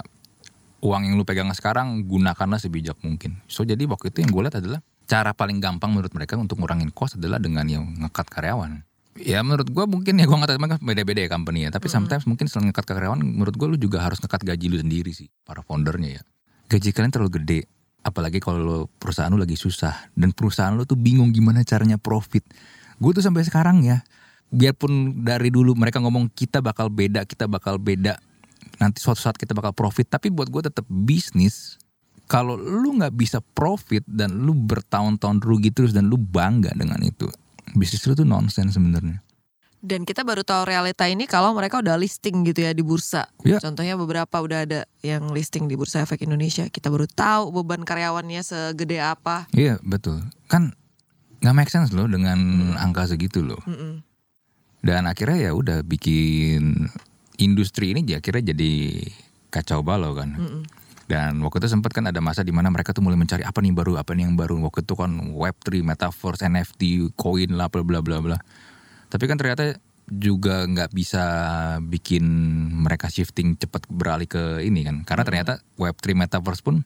uang 0.81 1.01
yang 1.05 1.15
lu 1.17 1.25
pegang 1.25 1.49
sekarang 1.53 2.05
gunakanlah 2.05 2.61
sebijak 2.61 2.97
mungkin. 3.01 3.41
So 3.49 3.65
jadi 3.65 3.85
waktu 3.89 4.13
itu 4.13 4.21
yang 4.21 4.31
gue 4.33 4.41
lihat 4.45 4.57
adalah 4.61 4.79
cara 5.05 5.33
paling 5.33 5.61
gampang 5.61 5.93
menurut 5.93 6.13
mereka 6.13 6.37
untuk 6.37 6.61
ngurangin 6.61 6.93
cost 6.93 7.17
adalah 7.17 7.41
dengan 7.41 7.65
yang 7.65 7.85
ngekat 8.01 8.29
karyawan. 8.29 8.85
Ya 9.15 9.39
menurut 9.39 9.71
gue 9.71 9.85
mungkin 9.87 10.19
ya 10.19 10.27
gue 10.27 10.35
nggak 10.35 10.49
tahu 10.51 10.57
emang 10.59 10.75
beda-beda 10.83 11.23
ya 11.23 11.29
company 11.31 11.67
ya. 11.67 11.69
Tapi 11.71 11.87
sometimes 11.87 12.27
mungkin 12.27 12.51
selain 12.51 12.67
ngekat 12.69 12.83
karyawan, 12.83 13.23
menurut 13.23 13.55
gue 13.55 13.67
lu 13.71 13.77
juga 13.79 14.03
harus 14.03 14.19
ngekat 14.19 14.43
gaji 14.43 14.65
lu 14.67 14.77
sendiri 14.79 15.11
sih 15.15 15.31
para 15.47 15.63
foundernya 15.63 16.19
ya. 16.19 16.21
Gaji 16.67 16.91
kalian 16.91 17.11
terlalu 17.15 17.31
gede. 17.41 17.59
Apalagi 18.05 18.37
kalau 18.37 18.85
perusahaan 19.01 19.31
lu 19.33 19.41
lagi 19.41 19.57
susah 19.57 20.11
dan 20.13 20.35
perusahaan 20.35 20.75
lu 20.75 20.85
tuh 20.85 20.99
bingung 20.99 21.31
gimana 21.33 21.65
caranya 21.65 21.97
profit. 21.97 22.43
Gue 23.01 23.15
tuh 23.15 23.23
sampai 23.23 23.41
sekarang 23.47 23.81
ya, 23.81 24.05
biarpun 24.53 25.25
dari 25.25 25.49
dulu 25.49 25.73
mereka 25.73 25.97
ngomong 26.03 26.29
kita 26.29 26.61
bakal 26.61 26.91
beda, 26.91 27.25
kita 27.25 27.49
bakal 27.49 27.81
beda 27.81 28.19
nanti 28.77 28.99
suatu 28.99 29.21
saat 29.21 29.37
kita 29.39 29.55
bakal 29.55 29.71
profit 29.71 30.07
tapi 30.07 30.31
buat 30.31 30.51
gue 30.51 30.67
tetap 30.67 30.85
bisnis 30.87 31.79
kalau 32.25 32.57
lu 32.57 32.97
nggak 32.97 33.13
bisa 33.13 33.39
profit 33.39 34.01
dan 34.09 34.33
lu 34.33 34.51
bertahun-tahun 34.51 35.39
rugi 35.39 35.69
terus 35.71 35.93
dan 35.93 36.09
lu 36.09 36.17
bangga 36.17 36.73
dengan 36.75 36.99
itu 36.99 37.29
bisnis 37.75 38.03
lu 38.07 38.15
tuh 38.15 38.25
nonsense 38.25 38.73
sebenarnya 38.73 39.19
Dan 39.85 40.01
kita 40.01 40.25
baru 40.25 40.41
tahu 40.41 40.65
realita 40.65 41.05
ini 41.05 41.29
kalau 41.29 41.53
mereka 41.53 41.77
udah 41.77 41.93
listing 41.93 42.41
gitu 42.41 42.65
ya 42.65 42.73
di 42.73 42.81
bursa. 42.81 43.29
Iya. 43.45 43.61
Contohnya 43.61 43.93
beberapa 43.93 44.41
udah 44.41 44.65
ada 44.65 44.89
yang 45.05 45.29
listing 45.29 45.69
di 45.69 45.77
Bursa 45.77 46.01
Efek 46.01 46.25
Indonesia. 46.25 46.65
Kita 46.73 46.89
baru 46.89 47.05
tahu 47.05 47.53
beban 47.53 47.85
karyawannya 47.85 48.41
segede 48.41 48.97
apa. 48.97 49.45
iya 49.53 49.77
betul 49.85 50.25
kan 50.49 50.73
nggak 51.45 51.53
make 51.53 51.69
sense 51.69 51.93
loh 51.93 52.09
dengan 52.09 52.73
angka 52.81 53.05
segitu 53.05 53.45
loh 53.45 53.61
Mm-mm. 53.69 54.01
dan 54.81 55.05
akhirnya 55.05 55.45
ya 55.45 55.51
udah 55.53 55.85
bikin 55.85 56.89
industri 57.37 57.93
ini 57.93 58.01
ya 58.01 58.17
akhirnya 58.17 58.57
jadi 58.57 58.73
kacau 59.53 59.85
balau 59.85 60.17
kan 60.17 60.33
Mm-mm. 60.33 60.65
Dan 61.05 61.37
waktu 61.45 61.61
itu 61.61 61.69
sempat 61.69 61.93
kan 61.93 62.09
ada 62.09 62.17
masa 62.17 62.41
di 62.41 62.49
mana 62.49 62.73
mereka 62.73 62.89
tuh 62.89 63.05
mulai 63.05 63.13
mencari 63.13 63.45
apa 63.45 63.61
nih 63.61 63.77
baru 63.77 64.01
apa 64.01 64.17
nih 64.17 64.25
yang 64.25 64.33
baru. 64.33 64.57
Waktu 64.57 64.81
itu 64.81 64.93
kan 64.97 65.11
Web3 65.37 65.85
Metaverse 65.85 66.41
NFT 66.49 67.13
koin 67.13 67.53
lah 67.53 67.69
bla 67.69 67.85
bla 67.85 68.01
bla 68.01 68.17
bla. 68.25 68.37
Tapi 69.13 69.23
kan 69.29 69.37
ternyata 69.37 69.77
juga 70.09 70.65
nggak 70.65 70.89
bisa 70.93 71.25
bikin 71.81 72.25
mereka 72.81 73.09
shifting 73.09 73.53
cepat 73.53 73.85
beralih 73.85 74.25
ke 74.25 74.65
ini 74.65 74.81
kan. 74.81 75.05
Karena 75.05 75.21
ternyata 75.21 75.61
Web3 75.77 76.17
Metaverse 76.17 76.65
pun 76.65 76.81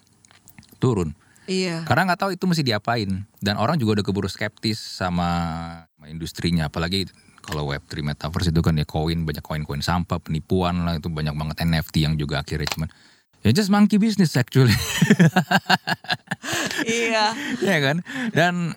turun. 0.83 1.15
Iya. 1.49 1.81
karena 1.81 2.13
nggak 2.13 2.21
tahu 2.21 2.31
itu 2.37 2.45
mesti 2.45 2.61
diapain. 2.61 3.25
Dan 3.41 3.57
orang 3.57 3.81
juga 3.81 3.97
udah 3.97 4.05
keburu 4.05 4.29
skeptis 4.29 4.77
sama, 4.77 5.31
sama 5.97 6.05
industrinya. 6.05 6.69
Apalagi 6.69 7.09
kalau 7.41 7.73
Web3 7.73 8.05
Metaverse 8.05 8.53
itu 8.53 8.61
kan 8.61 8.77
ya 8.77 8.85
koin 8.85 9.25
banyak 9.25 9.41
koin-koin 9.41 9.81
sampah 9.81 10.21
penipuan 10.21 10.85
lah. 10.85 11.01
Itu 11.01 11.09
banyak 11.09 11.33
banget 11.33 11.65
NFT 11.65 12.05
yang 12.05 12.13
juga 12.21 12.45
akhirnya 12.45 12.69
cuman 12.69 12.89
ya 13.43 13.49
just 13.55 13.71
monkey 13.71 13.99
business 13.99 14.35
actually. 14.35 14.75
Iya. 16.79 17.35
ya 17.59 17.77
kan? 17.83 17.97
Dan 18.31 18.73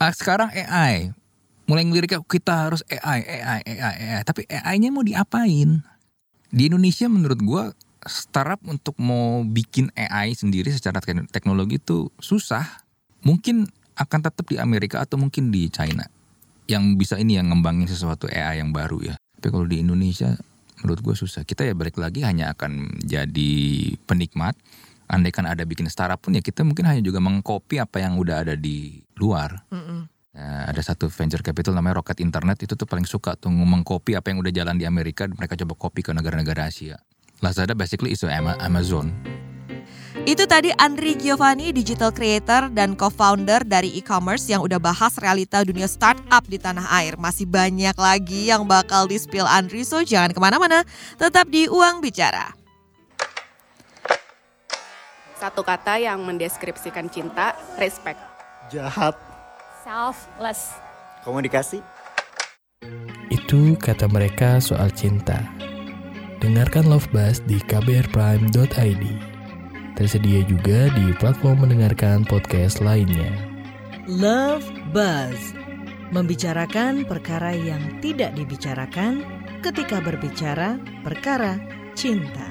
ah, 0.00 0.12
sekarang 0.12 0.48
AI 0.50 1.12
mulai 1.68 1.84
ngelirik 1.84 2.16
kita 2.24 2.68
harus 2.68 2.80
AI 2.88 3.20
AI 3.20 3.60
AI 3.68 3.94
AI 4.16 4.22
tapi 4.24 4.48
AI-nya 4.48 4.88
mau 4.88 5.04
diapain? 5.04 5.84
Di 6.48 6.72
Indonesia 6.72 7.04
menurut 7.12 7.40
gua 7.44 7.76
startup 8.08 8.64
untuk 8.64 8.96
mau 8.96 9.44
bikin 9.44 9.92
AI 9.92 10.32
sendiri 10.32 10.72
secara 10.72 11.04
tek- 11.04 11.28
teknologi 11.28 11.76
itu 11.76 12.08
susah. 12.18 12.64
Mungkin 13.20 13.68
akan 13.98 14.20
tetap 14.24 14.46
di 14.48 14.56
Amerika 14.56 15.04
atau 15.04 15.20
mungkin 15.20 15.52
di 15.52 15.68
China. 15.68 16.06
Yang 16.70 16.84
bisa 16.96 17.14
ini 17.20 17.36
yang 17.36 17.52
ngembangin 17.52 17.90
sesuatu 17.90 18.30
AI 18.32 18.64
yang 18.64 18.72
baru 18.72 19.12
ya. 19.12 19.14
Tapi 19.38 19.48
kalau 19.52 19.66
di 19.68 19.84
Indonesia 19.84 20.32
menurut 20.82 21.00
gue 21.02 21.14
susah. 21.14 21.42
Kita 21.42 21.64
ya 21.66 21.74
balik 21.74 21.98
lagi 21.98 22.22
hanya 22.22 22.52
akan 22.54 23.02
jadi 23.02 23.52
penikmat. 24.04 24.54
Andaikan 25.08 25.48
ada 25.48 25.64
bikin 25.64 25.88
startup 25.88 26.20
pun 26.20 26.36
ya 26.36 26.44
kita 26.44 26.60
mungkin 26.68 26.84
hanya 26.84 27.00
juga 27.00 27.16
mengcopy 27.18 27.80
apa 27.80 28.04
yang 28.04 28.20
udah 28.20 28.44
ada 28.44 28.54
di 28.54 29.00
luar. 29.16 29.64
Mm-mm. 29.72 30.04
Nah, 30.38 30.70
ada 30.70 30.78
satu 30.84 31.08
venture 31.08 31.40
capital 31.40 31.72
namanya 31.72 32.04
Rocket 32.04 32.20
Internet. 32.20 32.60
Itu 32.62 32.76
tuh 32.76 32.84
paling 32.84 33.08
suka 33.08 33.34
tuh 33.34 33.48
mengcopy 33.48 34.14
apa 34.14 34.30
yang 34.30 34.38
udah 34.44 34.52
jalan 34.52 34.76
di 34.76 34.84
Amerika. 34.84 35.24
Mereka 35.24 35.56
coba 35.64 35.74
copy 35.74 36.04
ke 36.04 36.12
negara-negara 36.12 36.68
Asia. 36.68 37.00
Lazada 37.40 37.72
basically 37.72 38.12
is 38.12 38.22
Ama- 38.26 38.58
Amazon 38.60 39.14
Itu 40.28 40.44
tadi 40.44 40.68
Andri 40.76 41.16
Giovanni, 41.16 41.72
digital 41.72 42.12
creator 42.12 42.68
dan 42.68 42.92
co-founder 42.92 43.64
dari 43.64 43.96
e-commerce 43.96 44.44
yang 44.52 44.60
udah 44.60 44.76
bahas 44.76 45.16
realita 45.16 45.64
dunia 45.64 45.88
startup 45.88 46.44
di 46.44 46.60
tanah 46.60 46.84
air. 47.00 47.16
Masih 47.16 47.48
banyak 47.48 47.96
lagi 47.96 48.52
yang 48.52 48.68
bakal 48.68 49.08
di-spill 49.08 49.48
Andri, 49.48 49.88
so 49.88 50.04
jangan 50.04 50.36
ke 50.36 50.36
mana-mana. 50.36 50.84
Tetap 51.16 51.48
di 51.48 51.64
Uang 51.72 52.04
Bicara. 52.04 52.52
Satu 55.40 55.64
kata 55.64 55.96
yang 55.96 56.20
mendeskripsikan 56.20 57.08
cinta, 57.08 57.56
respect. 57.80 58.20
jahat, 58.68 59.16
selfless. 59.80 60.76
komunikasi, 61.24 61.80
Itu 63.32 63.80
kata 63.80 64.12
mereka 64.12 64.60
soal 64.60 64.92
cinta. 64.92 65.40
Dengarkan 66.44 66.84
Love 66.84 67.08
Buzz 67.16 67.40
di 67.48 67.56
kbrprime.id. 67.64 69.37
Tersedia 69.98 70.46
juga 70.46 70.86
di 70.94 71.10
platform 71.18 71.66
mendengarkan 71.66 72.22
podcast 72.22 72.78
lainnya. 72.78 73.34
Love 74.06 74.62
Buzz. 74.94 75.58
Membicarakan 76.14 77.02
perkara 77.02 77.50
yang 77.50 77.98
tidak 77.98 78.30
dibicarakan 78.38 79.26
ketika 79.58 79.98
berbicara 79.98 80.78
perkara 81.02 81.58
cinta. 81.98 82.47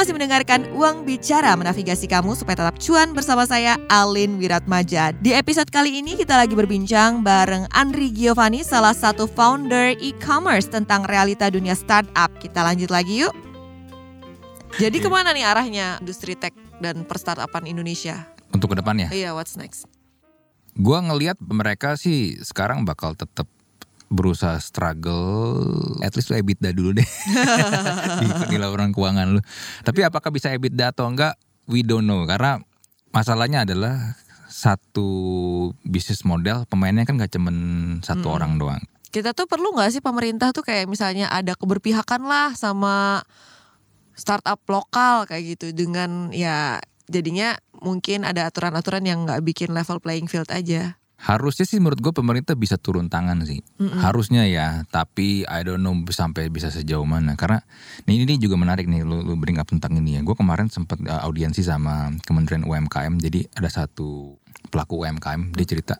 Masih 0.00 0.16
mendengarkan 0.16 0.64
Uang 0.72 1.04
Bicara 1.04 1.52
menavigasi 1.60 2.08
kamu 2.08 2.32
supaya 2.32 2.64
tetap 2.64 2.80
cuan 2.80 3.12
bersama 3.12 3.44
saya 3.44 3.76
Alin 3.92 4.40
Wiratmaja. 4.40 5.12
Di 5.20 5.36
episode 5.36 5.68
kali 5.68 6.00
ini 6.00 6.16
kita 6.16 6.40
lagi 6.40 6.56
berbincang 6.56 7.20
bareng 7.20 7.68
Andri 7.68 8.08
Giovanni, 8.08 8.64
salah 8.64 8.96
satu 8.96 9.28
founder 9.28 9.92
e-commerce 10.00 10.72
tentang 10.72 11.04
realita 11.04 11.52
dunia 11.52 11.76
startup. 11.76 12.32
Kita 12.40 12.64
lanjut 12.64 12.88
lagi 12.88 13.28
yuk. 13.28 13.36
Jadi 14.80 15.04
ke 15.04 15.08
mana 15.12 15.36
nih 15.36 15.44
arahnya 15.44 16.00
industri 16.00 16.32
tech 16.32 16.56
dan 16.80 17.04
perstartupan 17.04 17.68
Indonesia? 17.68 18.24
untuk 18.56 18.72
ke 18.72 18.80
depannya 18.80 19.12
Iya, 19.12 19.36
what's 19.36 19.60
next? 19.60 19.84
Gua 20.80 21.04
ngelihat 21.04 21.36
mereka 21.44 22.00
sih 22.00 22.40
sekarang 22.40 22.88
bakal 22.88 23.12
tetap 23.12 23.44
berusaha 24.10 24.58
struggle 24.58 25.70
at 26.02 26.10
least 26.18 26.34
lu 26.34 26.42
EBITDA 26.42 26.74
dulu 26.74 26.98
deh. 26.98 27.06
Di, 28.50 28.58
laporan 28.58 28.90
keuangan 28.90 29.38
lu. 29.38 29.40
Tapi 29.86 30.02
apakah 30.02 30.34
bisa 30.34 30.50
EBITDA 30.50 30.90
atau 30.90 31.06
enggak? 31.06 31.38
We 31.70 31.86
don't 31.86 32.04
know. 32.04 32.26
Karena 32.26 32.58
masalahnya 33.14 33.62
adalah 33.62 34.18
satu 34.50 35.08
bisnis 35.86 36.26
model 36.26 36.66
pemainnya 36.66 37.06
kan 37.06 37.16
gak 37.16 37.32
cuman 37.32 37.56
satu 38.02 38.26
Mm. 38.28 38.36
orang 38.36 38.52
doang. 38.58 38.82
Kita 39.10 39.34
tuh 39.34 39.46
perlu 39.46 39.74
nggak 39.74 39.90
sih 39.90 40.02
pemerintah 40.02 40.54
tuh 40.54 40.62
kayak 40.62 40.86
misalnya 40.86 41.30
ada 41.30 41.58
keberpihakan 41.58 42.26
lah 42.26 42.54
sama 42.54 43.22
startup 44.14 44.58
lokal 44.70 45.26
kayak 45.26 45.56
gitu. 45.56 45.70
Dengan 45.74 46.30
ya 46.34 46.78
jadinya 47.10 47.58
mungkin 47.78 48.22
ada 48.22 48.46
aturan-aturan 48.46 49.02
yang 49.02 49.26
nggak 49.26 49.42
bikin 49.42 49.74
level 49.74 49.98
playing 49.98 50.30
field 50.30 50.50
aja. 50.50 50.99
Harusnya 51.20 51.68
sih 51.68 51.76
menurut 51.76 52.00
gue 52.00 52.12
pemerintah 52.16 52.56
bisa 52.56 52.80
turun 52.80 53.12
tangan 53.12 53.44
sih. 53.44 53.60
Mm-mm. 53.76 54.00
harusnya 54.00 54.48
ya 54.48 54.88
tapi 54.88 55.44
I 55.44 55.60
don't 55.60 55.84
know 55.84 55.92
sampai 56.08 56.48
bisa 56.48 56.72
sejauh 56.72 57.04
mana. 57.04 57.36
Karena 57.36 57.60
ini, 58.08 58.24
ini 58.24 58.40
juga 58.40 58.56
menarik 58.56 58.88
nih 58.88 59.04
lu, 59.04 59.20
lu 59.20 59.36
bring 59.36 59.60
up 59.60 59.68
tentang 59.68 60.00
ini 60.00 60.16
ya. 60.16 60.20
Gue 60.24 60.32
kemarin 60.32 60.72
sempat 60.72 60.96
uh, 61.04 61.20
audiensi 61.28 61.60
sama 61.60 62.08
Kementerian 62.24 62.64
UMKM 62.64 63.20
jadi 63.20 63.44
ada 63.52 63.68
satu 63.68 64.40
pelaku 64.72 65.04
UMKM 65.04 65.52
dia 65.52 65.66
cerita 65.68 65.94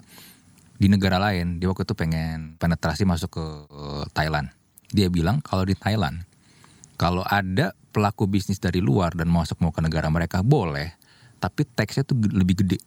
di 0.81 0.89
negara 0.89 1.21
lain 1.21 1.61
dia 1.61 1.69
waktu 1.69 1.85
itu 1.85 1.93
pengen 1.93 2.57
penetrasi 2.57 3.05
masuk 3.05 3.37
ke 3.37 3.45
uh, 3.69 4.05
Thailand. 4.17 4.49
Dia 4.89 5.13
bilang 5.13 5.45
kalau 5.45 5.69
di 5.69 5.77
Thailand 5.77 6.25
kalau 6.97 7.21
ada 7.29 7.77
pelaku 7.93 8.25
bisnis 8.25 8.57
dari 8.57 8.81
luar 8.81 9.13
dan 9.13 9.29
masuk 9.29 9.61
mau 9.61 9.69
ke 9.69 9.85
negara 9.85 10.09
mereka 10.09 10.41
boleh 10.41 10.97
tapi 11.37 11.69
teksnya 11.69 12.09
tuh 12.09 12.17
lebih 12.17 12.65
gede. 12.65 12.81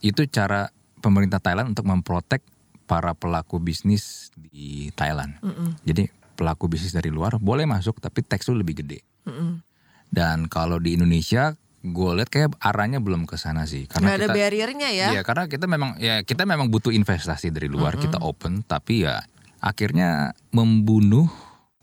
Itu 0.00 0.24
cara 0.32 0.68
pemerintah 1.04 1.36
Thailand 1.44 1.76
untuk 1.76 1.84
memprotek 1.84 2.40
para 2.88 3.12
pelaku 3.12 3.60
bisnis 3.60 4.32
di 4.32 4.88
Thailand. 4.96 5.36
Mm-mm, 5.44 5.84
Jadi 5.84 6.08
pelaku 6.36 6.72
bisnis 6.72 6.96
dari 6.96 7.12
luar 7.12 7.36
boleh 7.36 7.68
masuk 7.68 8.00
tapi 8.00 8.24
teks 8.24 8.48
lu 8.48 8.64
lebih 8.64 8.80
gede. 8.80 9.04
mm-mm. 9.28 9.60
Dan 10.08 10.48
kalau 10.48 10.80
di 10.80 10.96
Indonesia 10.96 11.52
gue 11.84 12.10
lihat 12.16 12.32
kayak 12.32 12.56
arahnya 12.64 12.96
belum 12.96 13.28
ke 13.28 13.36
sana 13.36 13.68
sih 13.68 13.84
karena 13.84 14.16
ada 14.16 14.24
kita 14.24 14.32
barriernya 14.32 14.88
ya. 14.88 15.08
Iya, 15.12 15.20
karena 15.20 15.44
kita 15.44 15.68
memang 15.68 16.00
ya 16.00 16.24
kita 16.24 16.48
memang 16.48 16.72
butuh 16.72 16.88
investasi 16.88 17.52
dari 17.52 17.68
luar, 17.68 18.00
kita 18.00 18.24
open 18.24 18.64
tapi 18.64 19.04
ya 19.04 19.20
akhirnya 19.60 20.32
membunuh 20.48 21.28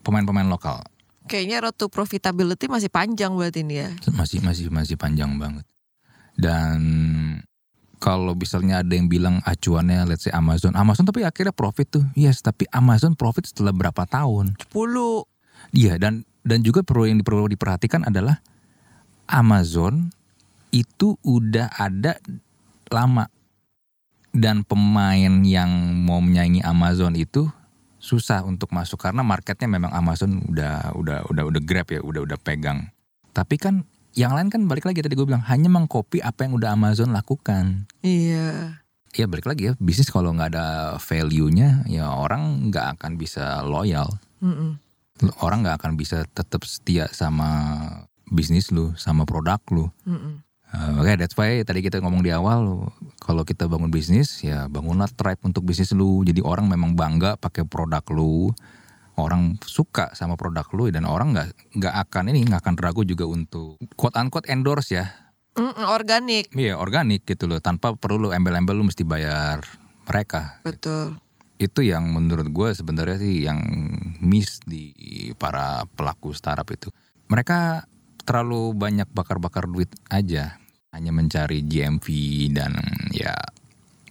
pemain-pemain 0.01 0.49
lokal. 0.49 0.81
Kayaknya 1.29 1.57
road 1.61 1.77
to 1.77 1.85
profitability 1.85 2.65
masih 2.65 2.89
panjang 2.89 3.29
buat 3.37 3.53
ini 3.53 3.73
ya. 3.77 3.89
Masih 4.09 4.41
masih 4.41 4.73
masih 4.73 4.97
panjang 4.97 5.37
banget. 5.37 5.69
Dan 6.33 6.79
kalau 8.01 8.33
misalnya 8.33 8.81
ada 8.81 8.97
yang 8.97 9.05
bilang 9.05 9.45
acuannya 9.45 10.09
let's 10.09 10.25
say 10.25 10.33
Amazon, 10.33 10.73
Amazon 10.73 11.05
tapi 11.05 11.21
akhirnya 11.21 11.53
profit 11.53 12.01
tuh. 12.01 12.05
Yes, 12.17 12.41
tapi 12.41 12.65
Amazon 12.73 13.13
profit 13.13 13.45
setelah 13.45 13.69
berapa 13.69 14.09
tahun? 14.09 14.57
10. 14.73 14.73
Iya, 15.77 16.01
dan 16.01 16.25
dan 16.41 16.65
juga 16.65 16.81
perlu 16.81 17.05
yang 17.05 17.21
perlu 17.21 17.45
diperhatikan 17.45 18.09
adalah 18.09 18.41
Amazon 19.29 20.09
itu 20.73 21.13
udah 21.21 21.69
ada 21.77 22.17
lama. 22.89 23.29
Dan 24.31 24.63
pemain 24.63 25.43
yang 25.43 25.69
mau 26.07 26.23
menyaingi 26.23 26.63
Amazon 26.63 27.19
itu 27.19 27.51
susah 28.01 28.41
untuk 28.47 28.73
masuk 28.73 28.97
karena 28.97 29.21
marketnya 29.21 29.69
memang 29.69 29.93
Amazon 29.93 30.41
udah 30.49 30.95
udah 30.97 31.17
udah 31.29 31.43
udah 31.53 31.61
grab 31.61 31.85
ya, 31.93 32.01
udah 32.01 32.25
udah 32.25 32.39
pegang. 32.41 32.89
Tapi 33.35 33.55
kan 33.61 33.85
yang 34.15 34.35
lain 34.35 34.51
kan 34.51 34.67
balik 34.67 34.83
lagi 34.83 34.99
tadi 34.99 35.15
gue 35.15 35.23
bilang 35.23 35.43
hanya 35.47 35.71
mengcopy 35.71 36.19
apa 36.19 36.43
yang 36.47 36.57
udah 36.59 36.75
Amazon 36.75 37.15
lakukan. 37.15 37.87
Iya. 38.03 38.79
Ya 39.11 39.25
balik 39.27 39.43
lagi 39.43 39.71
ya 39.71 39.73
bisnis 39.79 40.07
kalau 40.07 40.31
nggak 40.31 40.55
ada 40.55 40.95
value-nya 40.95 41.83
ya 41.87 42.07
orang 42.11 42.71
nggak 42.71 42.99
akan 42.99 43.19
bisa 43.19 43.59
loyal. 43.67 44.07
Mm-mm. 44.39 44.79
Orang 45.43 45.67
nggak 45.67 45.83
akan 45.83 45.99
bisa 45.99 46.23
tetap 46.31 46.63
setia 46.63 47.11
sama 47.11 47.47
bisnis 48.31 48.71
lu, 48.71 48.95
sama 48.95 49.27
produk 49.27 49.59
lu. 49.69 49.91
Mm-mm. 50.07 50.39
Uh, 50.71 51.03
Oke, 51.03 51.19
that's 51.19 51.35
why 51.35 51.59
tadi 51.67 51.83
kita 51.83 51.99
ngomong 51.99 52.23
di 52.23 52.31
awal, 52.31 52.87
kalau 53.19 53.43
kita 53.43 53.67
bangun 53.67 53.91
bisnis, 53.91 54.39
ya 54.39 54.71
bangunlah 54.71 55.11
tribe 55.11 55.43
untuk 55.43 55.67
bisnis 55.67 55.91
lu. 55.91 56.23
Jadi 56.23 56.39
orang 56.39 56.71
memang 56.71 56.95
bangga 56.95 57.35
pakai 57.35 57.67
produk 57.67 57.99
lu, 58.15 58.55
orang 59.21 59.61
suka 59.61 60.09
sama 60.17 60.33
produk 60.33 60.65
lu 60.73 60.89
dan 60.89 61.05
orang 61.05 61.37
nggak 61.37 61.77
nggak 61.77 61.95
akan 62.09 62.33
ini 62.33 62.49
nggak 62.49 62.61
akan 62.65 62.75
ragu 62.81 63.05
juga 63.05 63.29
untuk 63.29 63.77
quote 63.93 64.17
unquote 64.17 64.49
endorse 64.49 64.97
ya, 64.97 65.05
Mm-mm, 65.55 65.83
organik. 65.85 66.49
iya 66.55 66.79
organik 66.79 67.27
gitu 67.27 67.45
loh, 67.45 67.59
tanpa 67.59 67.91
perlu 67.93 68.27
lu 68.27 68.29
embel-embel 68.31 68.79
lu 68.79 68.87
mesti 68.87 69.03
bayar 69.03 69.59
mereka. 70.07 70.63
Betul. 70.63 71.19
Itu 71.61 71.85
yang 71.85 72.09
menurut 72.09 72.49
gue 72.49 72.73
sebenarnya 72.73 73.17
sih 73.21 73.45
yang 73.45 73.61
miss 74.23 74.63
di 74.65 74.91
para 75.37 75.85
pelaku 75.85 76.33
startup 76.33 76.65
itu. 76.73 76.89
Mereka 77.29 77.85
terlalu 78.25 78.73
banyak 78.73 79.11
bakar-bakar 79.13 79.69
duit 79.69 79.91
aja, 80.09 80.57
hanya 80.95 81.11
mencari 81.13 81.61
GMV 81.67 82.05
dan 82.55 82.73
ya 83.13 83.35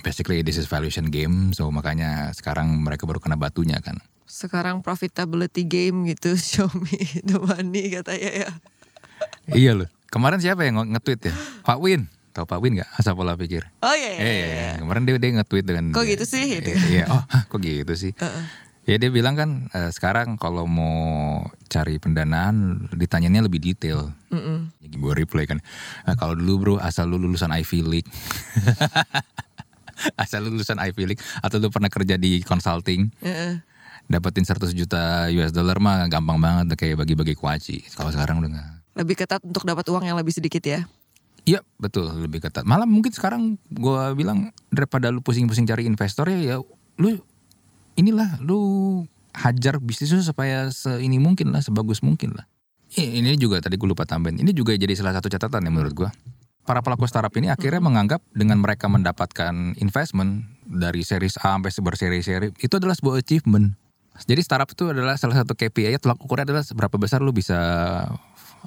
basically 0.00 0.40
this 0.44 0.56
is 0.56 0.68
valuation 0.68 1.08
game, 1.08 1.52
so 1.52 1.68
makanya 1.68 2.32
sekarang 2.32 2.80
mereka 2.80 3.04
baru 3.04 3.20
kena 3.20 3.36
batunya 3.36 3.80
kan. 3.80 4.00
Sekarang 4.30 4.78
profitability 4.78 5.66
game 5.66 6.06
gitu, 6.06 6.38
me 6.80 6.94
the 7.20 7.36
money 7.36 7.90
katanya 7.90 8.30
ya. 8.30 8.48
iya 9.50 9.74
loh. 9.74 9.90
Kemarin 10.06 10.38
siapa 10.38 10.62
yang 10.62 10.78
nge-tweet 10.86 11.26
ya? 11.26 11.34
Pak 11.60 11.78
Win. 11.78 12.06
Tahu 12.30 12.46
Pak 12.46 12.58
Win 12.58 12.78
gak? 12.78 12.86
Asal 12.94 13.14
pola 13.14 13.34
pikir. 13.34 13.66
Oh 13.78 13.90
iya, 13.90 14.10
iya, 14.12 14.20
Eh, 14.20 14.30
iya. 14.30 14.46
iya. 14.46 14.70
kemarin 14.78 15.02
dia 15.02 15.18
dia 15.18 15.30
nge-tweet 15.34 15.66
dengan 15.66 15.84
Kok 15.90 16.04
gitu 16.04 16.24
sih? 16.24 16.44
Gitu. 16.56 16.70
Iya, 16.70 16.82
iya. 16.86 17.04
Oh, 17.10 17.18
hah, 17.20 17.42
kok 17.50 17.58
gitu 17.58 17.90
sih? 17.92 18.14
Heeh. 18.14 18.44
Ya 18.86 18.96
dia 18.96 19.10
bilang 19.10 19.34
kan 19.34 19.50
eh, 19.68 19.90
sekarang 19.90 20.34
kalau 20.34 20.64
mau 20.64 20.94
cari 21.66 21.98
pendanaan 21.98 22.86
ditanyanya 22.90 23.44
lebih 23.44 23.58
detail. 23.60 24.10
Mm-mm. 24.30 24.70
Jadi 24.78 24.94
gue 24.94 25.12
reply 25.16 25.44
kan, 25.44 25.58
"Ah, 26.02 26.14
kalau 26.14 26.34
dulu 26.34 26.54
bro 26.56 26.74
asal 26.78 27.06
lu 27.06 27.18
lulusan 27.18 27.50
Ivy 27.52 27.82
League, 27.82 28.10
asal 30.22 30.42
lu 30.42 30.54
lulusan 30.54 30.80
Ivy 30.80 31.02
League 31.06 31.22
atau 31.38 31.60
lu 31.60 31.68
pernah 31.68 31.86
kerja 31.86 32.16
di 32.16 32.40
consulting, 32.40 33.10
Heeh. 33.20 33.60
Dapetin 34.10 34.42
100 34.42 34.74
juta 34.74 35.30
US 35.30 35.54
dollar 35.54 35.78
mah 35.78 36.10
gampang 36.10 36.42
banget 36.42 36.74
kayak 36.74 37.06
bagi-bagi 37.06 37.38
kuaci. 37.38 37.86
Kalau 37.94 38.10
sekarang 38.10 38.42
udah 38.42 38.50
nggak. 38.50 38.68
Lebih 38.98 39.14
ketat 39.14 39.40
untuk 39.46 39.62
dapat 39.62 39.86
uang 39.86 40.02
yang 40.02 40.18
lebih 40.18 40.34
sedikit 40.34 40.60
ya. 40.66 40.82
Iya 41.46 41.62
betul 41.78 42.10
lebih 42.10 42.42
ketat. 42.42 42.66
Malah 42.66 42.84
mungkin 42.84 43.14
sekarang 43.14 43.56
gue 43.70 44.02
bilang 44.18 44.50
daripada 44.68 45.08
lu 45.08 45.22
pusing-pusing 45.22 45.64
cari 45.64 45.86
investor 45.86 46.26
ya, 46.28 46.36
ya 46.36 46.56
lu 47.00 47.16
inilah 47.96 48.42
lu 48.42 48.58
hajar 49.30 49.78
bisnis 49.78 50.10
lu 50.10 50.20
supaya 50.20 50.68
seini 50.74 51.22
mungkin 51.22 51.54
lah, 51.54 51.62
sebagus 51.62 52.02
mungkin 52.02 52.34
lah. 52.34 52.44
I- 52.98 53.22
Ini 53.22 53.38
juga 53.38 53.62
tadi 53.62 53.78
gue 53.78 53.88
lupa 53.88 54.02
tambahin. 54.02 54.42
Ini 54.42 54.50
juga 54.50 54.74
jadi 54.74 54.90
salah 54.98 55.14
satu 55.16 55.30
catatan 55.30 55.62
ya 55.64 55.70
menurut 55.70 55.94
gue. 55.94 56.10
Para 56.66 56.84
pelaku 56.84 57.08
startup 57.08 57.32
ini 57.40 57.48
akhirnya 57.48 57.80
menganggap 57.80 58.20
dengan 58.36 58.60
mereka 58.60 58.90
mendapatkan 58.90 59.78
investment 59.80 60.44
dari 60.68 61.00
series 61.02 61.40
A 61.40 61.56
sampai 61.56 61.72
berseri-seri 61.72 62.52
itu 62.52 62.74
adalah 62.76 62.92
sebuah 62.92 63.24
achievement. 63.24 63.79
Jadi 64.20 64.40
startup 64.44 64.68
itu 64.68 64.90
adalah 64.90 65.16
salah 65.16 65.40
satu 65.40 65.56
KPI 65.56 65.96
ya 65.96 65.98
tolak 66.00 66.20
ukurnya 66.20 66.44
adalah 66.48 66.64
seberapa 66.66 66.96
besar 67.00 67.24
lu 67.24 67.32
bisa 67.32 67.58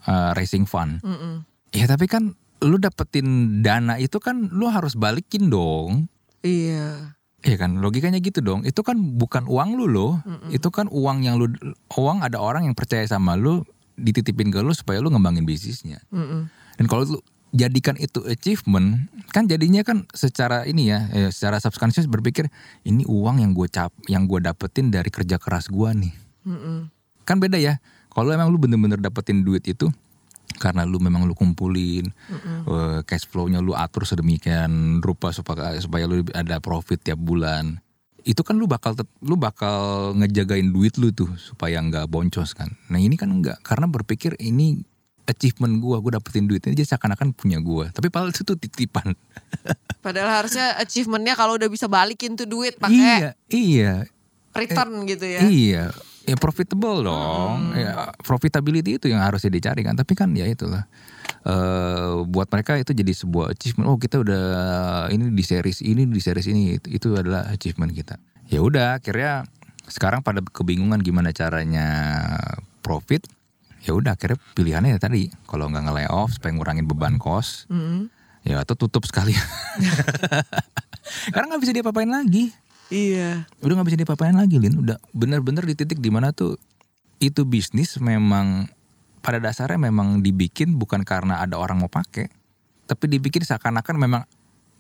uh, 0.08 0.32
raising 0.34 0.66
fund. 0.66 1.04
Mm-mm. 1.04 1.46
Ya 1.74 1.86
tapi 1.86 2.10
kan 2.10 2.34
lu 2.64 2.80
dapetin 2.80 3.60
dana 3.62 4.00
itu 4.00 4.18
kan 4.24 4.50
lu 4.50 4.72
harus 4.72 4.96
balikin 4.96 5.52
dong. 5.52 6.08
Iya. 6.42 7.16
Iya 7.44 7.56
kan 7.60 7.84
logikanya 7.84 8.24
gitu 8.24 8.40
dong. 8.40 8.64
Itu 8.64 8.88
kan 8.88 8.96
bukan 9.20 9.46
uang 9.52 9.76
lu 9.76 9.86
loh. 9.92 10.24
Itu 10.48 10.72
kan 10.72 10.88
uang 10.88 11.28
yang 11.28 11.36
lu 11.36 11.52
uang 11.92 12.24
ada 12.24 12.40
orang 12.40 12.66
yang 12.66 12.76
percaya 12.76 13.04
sama 13.04 13.36
lu 13.36 13.68
dititipin 14.00 14.50
ke 14.50 14.64
lu 14.64 14.72
supaya 14.72 15.04
lu 15.04 15.12
ngembangin 15.12 15.44
bisnisnya. 15.44 16.00
Mm-mm. 16.10 16.48
Dan 16.80 16.86
kalau 16.88 17.04
lu 17.06 17.20
jadikan 17.54 17.94
itu 18.02 18.26
achievement 18.26 19.08
kan 19.30 19.46
jadinya 19.46 19.86
kan 19.86 20.10
secara 20.12 20.66
ini 20.66 20.90
ya, 20.90 21.06
eh, 21.14 21.30
secara 21.30 21.62
subconscious 21.62 22.10
berpikir 22.10 22.50
ini 22.84 23.06
uang 23.06 23.46
yang 23.46 23.54
gue 23.54 23.70
cap 23.70 23.94
yang 24.10 24.26
gue 24.26 24.42
dapetin 24.42 24.90
dari 24.90 25.14
kerja 25.14 25.38
keras 25.38 25.70
gua 25.70 25.94
nih. 25.94 26.12
Mm-mm. 26.50 26.90
Kan 27.24 27.38
beda 27.40 27.62
ya. 27.62 27.78
Kalau 28.14 28.30
emang 28.30 28.50
lu 28.54 28.62
bener-bener 28.62 29.02
dapetin 29.02 29.42
duit 29.42 29.66
itu 29.66 29.90
karena 30.62 30.86
lu 30.86 31.02
memang 31.02 31.26
lu 31.26 31.34
kumpulin 31.34 32.14
eh, 32.70 33.00
cash 33.06 33.26
flow-nya 33.30 33.58
lu 33.62 33.74
atur 33.74 34.06
sedemikian 34.06 35.02
rupa 35.02 35.34
supaya 35.34 35.78
supaya 35.82 36.06
lu 36.06 36.26
ada 36.34 36.58
profit 36.62 37.02
tiap 37.02 37.22
bulan. 37.22 37.82
Itu 38.24 38.46
kan 38.46 38.56
lu 38.56 38.70
bakal 38.70 38.94
lu 39.26 39.36
bakal 39.36 40.14
ngejagain 40.16 40.70
duit 40.70 40.96
lu 41.02 41.10
tuh 41.10 41.34
supaya 41.42 41.82
nggak 41.82 42.06
boncos 42.06 42.54
kan. 42.54 42.70
Nah, 42.88 43.02
ini 43.02 43.18
kan 43.18 43.34
enggak 43.34 43.60
karena 43.66 43.90
berpikir 43.90 44.38
ini 44.40 44.86
achievement 45.24 45.80
gua, 45.80 46.04
gua 46.04 46.20
dapetin 46.20 46.46
duitnya 46.46 46.76
jadi 46.76 46.96
seakan-akan 46.96 47.32
punya 47.32 47.58
gua. 47.60 47.88
Tapi 47.90 48.12
padahal 48.12 48.32
itu 48.32 48.44
tuh 48.44 48.60
titipan. 48.60 49.16
Padahal 50.04 50.44
harusnya 50.44 50.76
achievementnya 50.84 51.32
kalau 51.40 51.56
udah 51.56 51.72
bisa 51.72 51.88
balikin 51.88 52.36
tuh 52.36 52.44
duit 52.44 52.76
pakai 52.76 52.92
Iya, 52.92 53.30
iya. 53.48 53.94
return 54.52 55.08
gitu 55.08 55.24
ya. 55.24 55.40
Iya, 55.48 55.84
ya 56.28 56.36
profitable 56.36 57.08
dong. 57.08 57.72
Ya, 57.72 58.12
profitability 58.20 59.00
itu 59.00 59.08
yang 59.08 59.24
harusnya 59.24 59.48
dicari 59.48 59.80
kan. 59.80 59.96
Tapi 59.96 60.12
kan 60.12 60.28
ya 60.36 60.44
itulah. 60.44 60.84
eh 61.44 62.14
buat 62.28 62.48
mereka 62.52 62.76
itu 62.76 62.92
jadi 62.92 63.12
sebuah 63.16 63.56
achievement. 63.56 63.88
Oh 63.88 63.96
kita 63.96 64.20
udah 64.24 64.44
ini 65.08 65.32
di 65.32 65.44
series 65.44 65.80
ini 65.80 66.04
di 66.04 66.20
series 66.20 66.48
ini 66.52 66.80
itu, 66.80 66.88
itu 66.92 67.08
adalah 67.16 67.48
achievement 67.52 67.92
kita. 67.96 68.20
Ya 68.52 68.60
udah, 68.60 69.00
akhirnya 69.00 69.48
sekarang 69.88 70.20
pada 70.20 70.44
kebingungan 70.44 71.00
gimana 71.00 71.32
caranya 71.32 71.88
profit. 72.80 73.24
Ya 73.84 73.92
udah, 73.92 74.16
akhirnya 74.16 74.40
pilihannya 74.56 74.96
ya 74.96 75.00
tadi. 75.00 75.28
Kalau 75.44 75.68
nggak 75.68 75.84
nge 75.84 76.08
off 76.08 76.40
supaya 76.40 76.56
ngurangin 76.56 76.88
beban 76.88 77.20
kos, 77.20 77.68
Mm-mm. 77.68 78.08
ya 78.42 78.64
atau 78.64 78.80
tutup 78.80 79.04
sekalian. 79.04 79.44
Karena 81.34 81.46
nggak 81.54 81.62
bisa 81.62 81.74
diapa-apain 81.76 82.10
lagi 82.10 82.52
Iya. 82.94 83.50
udah 83.64 83.74
nggak 83.80 83.88
bisa 83.90 83.98
diapa-apain 83.98 84.38
lagi 84.38 84.62
Lin 84.62 84.78
udah 84.78 85.02
bener-bener 85.16 85.66
di 85.66 85.74
titik 85.74 85.98
di 85.98 86.14
mana 86.14 86.30
tuh 86.30 86.60
itu 87.18 87.42
bisnis 87.42 87.98
memang 87.98 88.70
pada 89.24 89.42
dasarnya 89.42 89.80
memang 89.82 90.22
dibikin 90.22 90.78
bukan 90.78 91.02
karena 91.02 91.42
ada 91.42 91.58
orang 91.58 91.80
mau 91.80 91.90
pakai 91.90 92.28
tapi 92.86 93.10
dibikin 93.10 93.42
seakan-akan 93.42 93.96
memang 93.98 94.22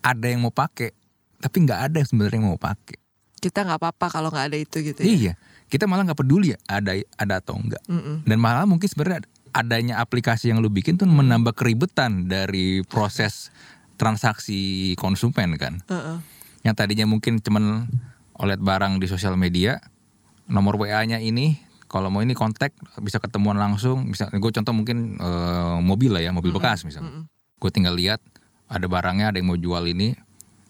ada 0.04 0.26
yang 0.30 0.46
mau 0.46 0.54
pakai 0.54 0.92
tapi 1.39 1.63
nggak 1.63 1.80
ada 1.89 1.96
yang 2.04 2.08
sebenarnya 2.08 2.38
yang 2.38 2.48
mau 2.54 2.60
pakai 2.60 3.00
Kita 3.39 3.66
nggak 3.66 3.80
apa-apa 3.82 4.06
kalau 4.08 4.30
nggak 4.30 4.46
ada 4.52 4.58
itu 4.60 4.78
gitu 4.84 5.00
ya. 5.02 5.08
iya 5.10 5.34
kita 5.74 5.90
malah 5.90 6.06
nggak 6.06 6.22
peduli 6.22 6.54
ya 6.54 6.60
ada 6.70 6.94
ada 7.18 7.42
atau 7.42 7.58
enggak 7.58 7.82
Mm-mm. 7.90 8.30
dan 8.30 8.38
malah 8.38 8.70
mungkin 8.70 8.86
sebenarnya 8.86 9.26
adanya 9.50 9.98
aplikasi 9.98 10.54
yang 10.54 10.62
lu 10.62 10.70
bikin 10.70 11.02
tuh 11.02 11.10
menambah 11.10 11.58
keribetan 11.58 12.30
dari 12.30 12.86
proses 12.86 13.50
transaksi 13.98 14.94
konsumen 15.02 15.58
kan 15.58 15.82
Heeh. 15.90 16.18
yang 16.62 16.78
tadinya 16.78 17.10
mungkin 17.10 17.42
cuman 17.42 17.90
lihat 18.44 18.62
barang 18.62 19.02
di 19.02 19.10
sosial 19.10 19.34
media 19.34 19.82
nomor 20.46 20.78
WA-nya 20.78 21.18
ini 21.24 21.58
kalau 21.88 22.10
mau 22.10 22.22
ini 22.26 22.34
kontak 22.34 22.74
bisa 23.00 23.22
ketemuan 23.22 23.56
langsung 23.56 24.10
bisa 24.12 24.30
gue 24.30 24.52
contoh 24.54 24.74
mungkin 24.74 25.18
eh, 25.18 25.78
mobil 25.82 26.14
lah 26.14 26.22
ya 26.22 26.30
mobil 26.34 26.54
bekas 26.54 26.86
misalnya 26.86 27.10
Mm-mm. 27.10 27.26
gue 27.62 27.70
tinggal 27.74 27.96
lihat 27.98 28.20
ada 28.70 28.86
barangnya 28.86 29.34
ada 29.34 29.38
yang 29.42 29.54
mau 29.54 29.58
jual 29.58 29.86
ini 29.90 30.18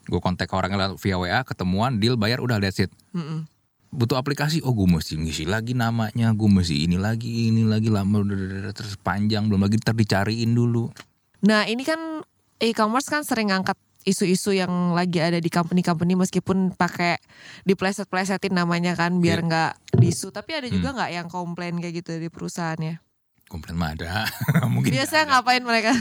gue 0.03 0.19
kontak 0.19 0.51
orangnya 0.51 0.91
lewat 0.91 0.99
via 0.99 1.15
WA 1.15 1.39
ketemuan 1.47 1.97
deal 1.97 2.19
bayar 2.19 2.43
udah 2.43 2.59
that's 2.59 2.83
it 2.83 2.91
Mm-mm. 3.15 3.47
Butuh 3.93 4.17
aplikasi 4.17 4.59
oh 4.59 4.73
gue 4.73 4.89
mesti 4.89 5.15
ngisi 5.15 5.45
lagi 5.45 5.71
namanya 5.71 6.33
gue 6.33 6.49
mesti 6.49 6.83
ini 6.83 6.97
lagi 6.97 7.47
ini 7.47 7.61
lagi 7.63 7.87
lama 7.87 8.25
terus 8.71 8.97
panjang 8.97 9.45
belum 9.45 9.61
lagi 9.61 9.77
ntar 9.77 9.93
dicariin 9.93 10.51
dulu 10.51 10.89
Nah 11.43 11.67
ini 11.67 11.83
kan 11.83 12.23
e-commerce 12.57 13.05
kan 13.05 13.21
sering 13.21 13.51
ngangkat 13.51 13.75
isu-isu 14.03 14.51
yang 14.51 14.71
lagi 14.91 15.19
ada 15.19 15.37
di 15.37 15.47
company-company 15.47 16.15
meskipun 16.15 16.71
pakai 16.71 17.19
dipleset-plesetin 17.63 18.51
namanya 18.51 18.95
kan 18.95 19.19
biar 19.19 19.39
Iya. 19.39 19.47
nggak 19.47 19.71
disu. 19.97 20.31
Tapi 20.31 20.55
ada 20.55 20.67
juga 20.67 20.91
nggak 20.91 21.11
yang 21.13 21.27
komplain 21.27 21.79
kayak 21.79 21.99
gitu 21.99 22.15
di 22.17 22.27
perusahaannya? 22.27 22.99
komplain 23.43 23.75
mah 23.75 23.91
ada 23.91 24.25
mungkin 24.73 24.89
Biasanya 24.89 25.23
ada. 25.23 25.31
ngapain 25.37 25.61
mereka? 25.61 25.91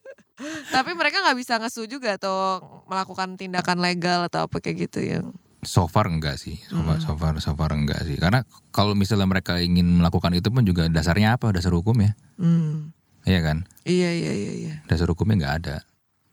Tapi 0.74 0.90
mereka 0.96 1.20
nggak 1.20 1.38
bisa 1.38 1.60
ngesu 1.60 1.84
juga 1.84 2.16
atau 2.16 2.58
melakukan 2.88 3.36
tindakan 3.36 3.78
legal 3.78 4.26
atau 4.26 4.48
apa 4.48 4.56
kayak 4.58 4.88
gitu 4.88 5.00
yang. 5.00 5.26
So 5.60 5.84
far 5.92 6.08
enggak 6.08 6.40
sih, 6.40 6.56
so 6.72 6.80
far, 6.80 6.96
so 7.04 7.12
far, 7.20 7.34
so 7.36 7.52
far 7.52 7.70
enggak 7.76 8.00
sih. 8.08 8.16
Karena 8.16 8.48
kalau 8.72 8.96
misalnya 8.96 9.28
mereka 9.28 9.60
ingin 9.60 9.84
melakukan 10.00 10.32
itu 10.32 10.48
pun 10.48 10.64
juga 10.64 10.88
dasarnya 10.88 11.36
apa? 11.36 11.52
Dasar 11.52 11.76
hukum 11.76 12.00
ya, 12.00 12.16
Hmm. 12.40 12.96
iya 13.28 13.44
kan? 13.44 13.68
Iya 13.84 14.08
iya 14.08 14.32
iya 14.32 14.52
iya. 14.56 14.74
Dasar 14.88 15.12
hukumnya 15.12 15.44
nggak 15.44 15.54
ada. 15.60 15.76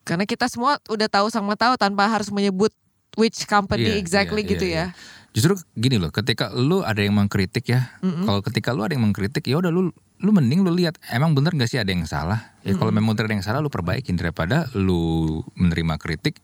Karena 0.08 0.24
kita 0.24 0.48
semua 0.48 0.80
udah 0.88 1.12
tahu 1.12 1.28
sama 1.28 1.60
tahu 1.60 1.76
tanpa 1.76 2.08
harus 2.08 2.32
menyebut 2.32 2.72
which 3.20 3.44
company 3.52 3.92
Iya, 3.92 4.00
exactly 4.00 4.48
iya, 4.48 4.52
gitu 4.56 4.66
iya, 4.66 4.84
ya. 4.96 4.96
Justru 5.36 5.60
gini 5.76 6.00
loh, 6.00 6.10
ketika 6.16 6.50
lu 6.56 6.88
ada 6.88 7.04
yang 7.04 7.20
mengkritik 7.20 7.68
ya, 7.68 8.00
kalau 8.00 8.40
ketika 8.40 8.72
lu 8.72 8.88
ada 8.88 8.96
yang 8.96 9.04
mengkritik 9.04 9.44
ya 9.44 9.60
udah 9.60 9.70
lu 9.70 9.92
lu 10.18 10.32
mending 10.34 10.64
lu 10.64 10.72
lihat 10.74 10.96
emang 11.12 11.36
bener 11.36 11.52
gak 11.54 11.68
sih 11.68 11.78
ada 11.78 11.92
yang 11.92 12.08
salah. 12.08 12.56
Ya 12.64 12.74
kalau 12.80 12.96
memang 12.96 13.12
bener 13.14 13.28
ada 13.28 13.36
yang 13.36 13.46
salah 13.46 13.60
lu 13.60 13.68
perbaikin 13.68 14.16
daripada 14.16 14.72
lu 14.72 15.44
menerima 15.60 16.00
kritik 16.00 16.40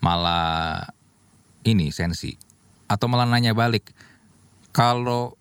malah 0.00 0.88
ini 1.64 1.92
sensi 1.92 2.34
atau 2.90 3.06
malah 3.06 3.28
nanya 3.28 3.54
balik. 3.54 3.94
Kalau 4.70 5.38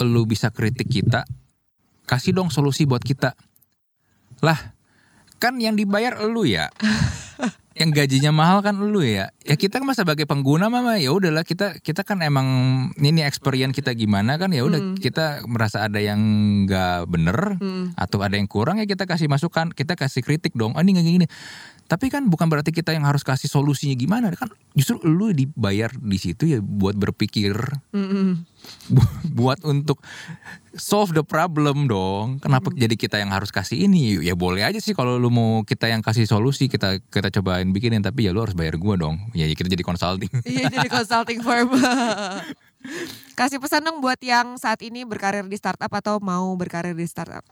lu 0.00 0.22
bisa 0.24 0.48
kritik 0.52 0.88
kita, 0.88 1.24
kasih 2.04 2.36
dong 2.36 2.48
solusi 2.48 2.88
buat 2.88 3.04
kita. 3.04 3.36
Lah, 4.44 4.58
kan 5.40 5.56
yang 5.60 5.76
dibayar 5.76 6.20
lu 6.24 6.44
ya. 6.44 6.68
yang 7.72 7.88
gajinya 7.88 8.32
mahal 8.32 8.60
kan 8.60 8.76
lu 8.76 9.00
ya. 9.00 9.32
Ya 9.44 9.56
kita 9.56 9.80
kan 9.80 9.88
sebagai 9.96 10.28
pengguna 10.28 10.68
mama 10.68 11.00
ya 11.00 11.08
udahlah 11.08 11.40
kita 11.40 11.80
kita 11.80 12.04
kan 12.04 12.20
emang 12.20 12.46
ini 13.00 13.24
experience 13.24 13.72
kita 13.72 13.96
gimana 13.96 14.36
kan 14.36 14.52
ya 14.52 14.60
udah 14.60 15.00
kita 15.00 15.48
merasa 15.48 15.88
ada 15.88 15.96
yang 15.96 16.20
nggak 16.68 17.08
bener 17.08 17.56
atau 17.96 18.20
ada 18.20 18.36
yang 18.36 18.48
kurang 18.48 18.76
ya 18.76 18.84
kita 18.84 19.08
kasih 19.08 19.28
masukan, 19.32 19.72
kita 19.72 19.96
kasih 19.96 20.20
kritik 20.20 20.52
dong. 20.52 20.76
Oh 20.76 20.82
ini 20.84 21.00
nggak 21.00 21.06
gini. 21.08 21.26
Tapi 21.92 22.08
kan 22.08 22.24
bukan 22.24 22.48
berarti 22.48 22.72
kita 22.72 22.96
yang 22.96 23.04
harus 23.04 23.20
kasih 23.20 23.52
solusinya 23.52 23.92
gimana 23.92 24.32
kan 24.32 24.48
justru 24.72 24.96
lu 25.04 25.28
dibayar 25.28 25.92
di 25.92 26.16
situ 26.16 26.48
ya 26.48 26.64
buat 26.64 26.96
berpikir 26.96 27.52
bu- 28.88 29.12
buat 29.36 29.60
untuk 29.68 30.00
solve 30.72 31.12
the 31.12 31.20
problem 31.20 31.84
dong. 31.84 32.40
Kenapa 32.40 32.72
jadi 32.72 32.96
kita 32.96 33.20
yang 33.20 33.28
harus 33.28 33.52
kasih 33.52 33.84
ini? 33.84 34.16
Ya 34.24 34.32
boleh 34.32 34.64
aja 34.64 34.80
sih 34.80 34.96
kalau 34.96 35.20
lu 35.20 35.28
mau 35.28 35.68
kita 35.68 35.92
yang 35.92 36.00
kasih 36.00 36.24
solusi 36.24 36.72
kita 36.72 36.96
kita 37.12 37.28
cobain 37.28 37.68
bikinin 37.68 38.00
tapi 38.00 38.24
ya 38.24 38.32
lu 38.32 38.40
harus 38.40 38.56
bayar 38.56 38.80
gua 38.80 38.96
dong. 38.96 39.20
Ya 39.36 39.44
kita 39.52 39.68
jadi 39.68 39.84
consulting. 39.84 40.32
Iya 40.48 40.72
jadi 40.72 40.88
consulting 40.88 41.44
firm. 41.44 41.76
Kasih 43.38 43.60
pesan 43.60 43.84
dong 43.84 44.00
buat 44.00 44.18
yang 44.24 44.56
saat 44.56 44.80
ini 44.80 45.04
berkarir 45.04 45.44
di 45.44 45.54
startup 45.54 45.92
atau 45.92 46.18
mau 46.24 46.50
berkarir 46.56 46.96
di 46.96 47.04
startup. 47.04 47.44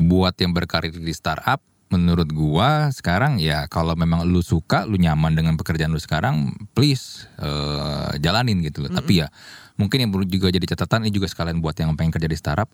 buat 0.00 0.32
yang 0.40 0.50
berkarir 0.56 0.96
di 0.96 1.12
startup 1.12 1.60
menurut 1.90 2.30
gua 2.30 2.94
sekarang 2.94 3.42
ya 3.42 3.66
kalau 3.66 3.98
memang 3.98 4.22
lu 4.22 4.40
suka 4.40 4.86
lu 4.86 4.94
nyaman 4.94 5.34
dengan 5.34 5.58
pekerjaan 5.58 5.90
lu 5.90 5.98
sekarang 5.98 6.54
please 6.70 7.26
eh, 7.42 8.14
jalanin 8.22 8.62
gitu 8.62 8.86
loh. 8.86 8.94
Tapi 8.94 9.26
ya 9.26 9.28
mungkin 9.74 10.06
yang 10.06 10.10
perlu 10.14 10.24
juga 10.24 10.54
jadi 10.54 10.62
catatan 10.62 11.06
ini 11.06 11.12
juga 11.12 11.26
sekalian 11.26 11.58
buat 11.58 11.74
yang 11.82 11.98
pengen 11.98 12.14
kerja 12.14 12.30
di 12.30 12.38
startup 12.38 12.70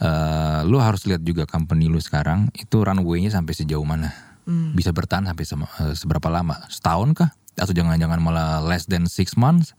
eh, 0.00 0.60
lu 0.64 0.80
harus 0.80 1.04
lihat 1.04 1.20
juga 1.20 1.44
company 1.44 1.86
lu 1.92 2.00
sekarang 2.00 2.48
itu 2.56 2.80
runway-nya 2.80 3.28
sampai 3.36 3.52
sejauh 3.52 3.84
mana. 3.84 4.10
Bisa 4.72 4.94
bertahan 4.96 5.28
sampai 5.28 5.44
sema- 5.44 5.72
eh, 5.84 5.92
seberapa 5.92 6.32
lama? 6.32 6.56
Setahun 6.72 7.12
kah? 7.12 7.30
Atau 7.60 7.76
jangan-jangan 7.76 8.20
malah 8.24 8.64
less 8.64 8.88
than 8.88 9.04
six 9.04 9.36
months? 9.36 9.76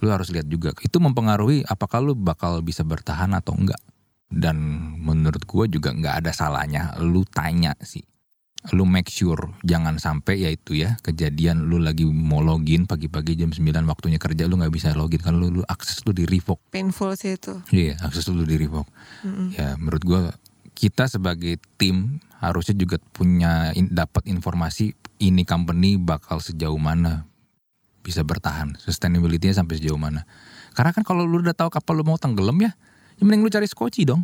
Lu 0.00 0.08
harus 0.08 0.32
lihat 0.32 0.48
juga. 0.48 0.72
Itu 0.80 1.02
mempengaruhi 1.02 1.66
apakah 1.66 2.00
lu 2.00 2.16
bakal 2.16 2.62
bisa 2.64 2.86
bertahan 2.86 3.34
atau 3.36 3.52
enggak 3.52 3.80
dan 4.28 4.56
menurut 5.00 5.42
gue 5.48 5.80
juga 5.80 5.96
nggak 5.96 6.24
ada 6.24 6.30
salahnya 6.32 6.94
lu 7.00 7.24
tanya 7.24 7.72
sih. 7.80 8.04
Lu 8.74 8.82
make 8.82 9.06
sure 9.08 9.54
jangan 9.62 10.02
sampai 10.02 10.42
ya 10.42 10.50
itu 10.50 10.74
ya 10.74 10.98
kejadian 11.00 11.70
lu 11.70 11.78
lagi 11.78 12.02
mau 12.04 12.42
login 12.42 12.84
pagi-pagi 12.84 13.38
jam 13.38 13.54
9 13.54 13.86
waktunya 13.86 14.18
kerja 14.18 14.50
lu 14.50 14.58
nggak 14.58 14.74
bisa 14.74 14.92
login 14.98 15.22
kan 15.22 15.38
lu, 15.38 15.48
lu 15.48 15.62
akses 15.64 16.02
lu 16.04 16.12
di 16.12 16.26
revoke. 16.26 16.60
Painful 16.74 17.14
sih 17.14 17.38
itu. 17.38 17.54
iya 17.70 17.96
akses 18.02 18.26
lu 18.28 18.42
di 18.44 18.58
revoke. 18.58 18.90
Ya 19.54 19.78
menurut 19.78 20.02
gue 20.04 20.20
kita 20.74 21.06
sebagai 21.06 21.58
tim 21.78 22.20
harusnya 22.38 22.74
juga 22.74 22.98
punya 23.14 23.74
in- 23.74 23.90
dapat 23.90 24.26
informasi 24.26 24.94
ini 25.18 25.42
company 25.42 25.98
bakal 25.98 26.38
sejauh 26.38 26.78
mana 26.78 27.26
bisa 28.02 28.22
bertahan 28.22 28.78
sustainability-nya 28.78 29.58
sampai 29.58 29.78
sejauh 29.78 29.98
mana. 29.98 30.26
Karena 30.74 30.94
kan 30.94 31.02
kalau 31.06 31.26
lu 31.26 31.42
udah 31.42 31.54
tahu 31.54 31.70
kapal 31.70 31.98
lu 31.98 32.04
mau 32.06 32.18
tenggelam 32.18 32.58
ya 32.58 32.74
ya 33.18 33.22
mending 33.22 33.42
lu 33.42 33.50
cari 33.50 33.66
skoci 33.66 34.02
dong 34.02 34.22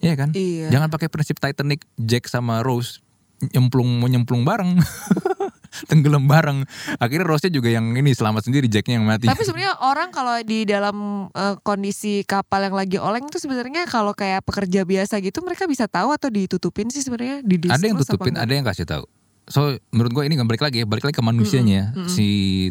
Iya 0.00 0.16
kan 0.16 0.32
Iya. 0.32 0.68
jangan 0.68 0.88
pakai 0.88 1.08
prinsip 1.08 1.36
Titanic 1.36 1.84
Jack 1.96 2.26
sama 2.26 2.60
Rose 2.60 3.00
nyemplung 3.46 4.00
mau 4.00 4.08
nyemplung 4.08 4.42
bareng 4.42 4.80
tenggelam 5.90 6.24
bareng 6.24 6.62
akhirnya 6.96 7.26
Rose-nya 7.26 7.50
juga 7.50 7.66
yang 7.66 7.92
ini 7.92 8.14
selamat 8.14 8.46
sendiri 8.46 8.70
Jacknya 8.70 8.96
yang 8.96 9.06
mati 9.06 9.26
Tapi 9.26 9.42
sebenarnya 9.42 9.74
orang 9.82 10.08
kalau 10.08 10.38
di 10.40 10.62
dalam 10.62 10.96
eh, 11.30 11.56
kondisi 11.60 12.22
kapal 12.22 12.62
yang 12.62 12.76
lagi 12.76 12.96
oleng 12.96 13.26
tuh 13.26 13.42
sebenarnya 13.42 13.84
kalau 13.84 14.14
kayak 14.14 14.46
pekerja 14.46 14.86
biasa 14.86 15.18
gitu 15.18 15.42
mereka 15.42 15.66
bisa 15.66 15.90
tahu 15.90 16.14
atau 16.14 16.30
ditutupin 16.30 16.88
sih 16.88 17.02
sebenarnya 17.02 17.42
di 17.42 17.58
ada 17.66 17.82
yang 17.82 17.98
tutupin, 17.98 18.38
ada 18.38 18.48
yang 18.48 18.62
kasih 18.62 18.86
tahu. 18.86 19.04
So 19.44 19.76
menurut 19.90 20.14
gue 20.14 20.22
ini 20.24 20.40
nggak 20.40 20.48
balik 20.48 20.62
lagi 20.62 20.76
ya, 20.80 20.86
balik 20.88 21.04
lagi 21.04 21.16
ke 21.20 21.24
manusianya. 21.24 21.92
ya. 21.92 22.06
Si 22.08 22.26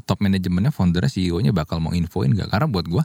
top 0.10 0.24
manajemennya, 0.26 0.74
foundernya, 0.74 1.06
CEO-nya 1.06 1.54
bakal 1.54 1.78
mau 1.78 1.94
infoin 1.94 2.34
nggak? 2.34 2.50
Karena 2.50 2.66
buat 2.66 2.88
gue 2.88 3.04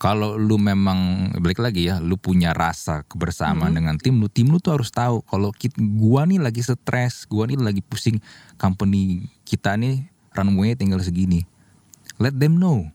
kalau 0.00 0.40
lu 0.40 0.56
memang 0.56 1.28
balik 1.44 1.60
lagi 1.60 1.92
ya, 1.92 2.00
lu 2.00 2.16
punya 2.16 2.56
rasa 2.56 3.04
kebersamaan 3.04 3.76
dengan 3.76 4.00
tim 4.00 4.16
lu, 4.16 4.32
tim 4.32 4.48
lu 4.48 4.56
tuh 4.56 4.80
harus 4.80 4.88
tahu 4.88 5.20
kalau 5.28 5.52
gua 6.00 6.24
nih 6.24 6.40
lagi 6.40 6.64
stres, 6.64 7.28
gua 7.28 7.44
nih 7.44 7.60
lagi 7.60 7.84
pusing, 7.84 8.16
company 8.56 9.28
kita 9.44 9.76
nih 9.76 10.08
runway 10.32 10.72
tinggal 10.72 11.04
segini. 11.04 11.44
Let 12.16 12.32
them 12.32 12.56
know. 12.56 12.88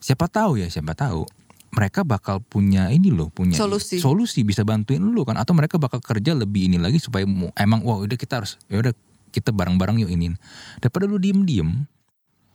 Siapa 0.00 0.24
tahu 0.32 0.56
ya, 0.56 0.72
siapa 0.72 0.96
tahu 0.96 1.28
mereka 1.76 2.00
bakal 2.08 2.40
punya 2.40 2.88
ini 2.88 3.12
loh, 3.12 3.28
punya 3.28 3.60
Solusi. 3.60 4.00
solusi 4.00 4.40
bisa 4.40 4.64
bantuin 4.64 5.04
lu 5.04 5.20
kan 5.28 5.36
atau 5.36 5.52
mereka 5.52 5.76
bakal 5.76 6.00
kerja 6.00 6.32
lebih 6.32 6.72
ini 6.72 6.80
lagi 6.80 6.96
supaya 6.96 7.28
emang 7.60 7.84
wah 7.84 8.00
udah 8.00 8.16
kita 8.16 8.40
harus 8.40 8.56
ya 8.72 8.80
udah 8.80 8.96
kita 9.28 9.52
bareng-bareng 9.52 10.00
yuk 10.00 10.08
inin 10.08 10.40
daripada 10.80 11.04
lu 11.04 11.20
diem-diem 11.20 11.84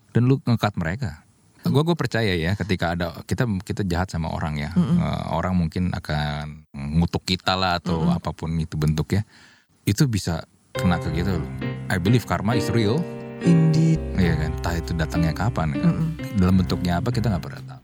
dan 0.10 0.22
lu 0.26 0.42
ngekat 0.42 0.74
mereka 0.74 1.22
gue 1.62 1.82
gue 1.86 1.98
percaya 1.98 2.34
ya 2.34 2.58
ketika 2.58 2.98
ada 2.98 3.08
kita 3.26 3.46
kita 3.62 3.86
jahat 3.86 4.10
sama 4.10 4.34
orang 4.34 4.58
ya. 4.58 4.70
Eh, 4.74 5.24
orang 5.30 5.54
mungkin 5.58 5.94
akan 5.94 6.66
ngutuk 6.74 7.26
kita 7.26 7.54
lah 7.54 7.78
atau 7.78 8.10
apa 8.10 8.34
pun 8.34 8.54
itu 8.58 8.76
bentuknya 8.76 9.22
itu 9.86 10.06
bisa 10.06 10.46
kena 10.74 10.98
ke 10.98 11.10
kita 11.14 11.38
loh. 11.38 11.52
I 11.92 12.00
believe 12.00 12.26
karma 12.26 12.58
is 12.58 12.72
real. 12.72 13.02
Indeed. 13.42 13.98
Iya 14.22 14.38
kan, 14.38 14.50
entah 14.54 14.76
itu 14.78 14.92
datangnya 14.94 15.34
kapan 15.34 15.74
kan. 15.74 15.96
Dalam 16.38 16.62
bentuknya 16.62 17.02
apa 17.02 17.10
kita 17.10 17.34
nggak 17.34 17.44
pernah 17.44 17.62
tahu. 17.66 17.81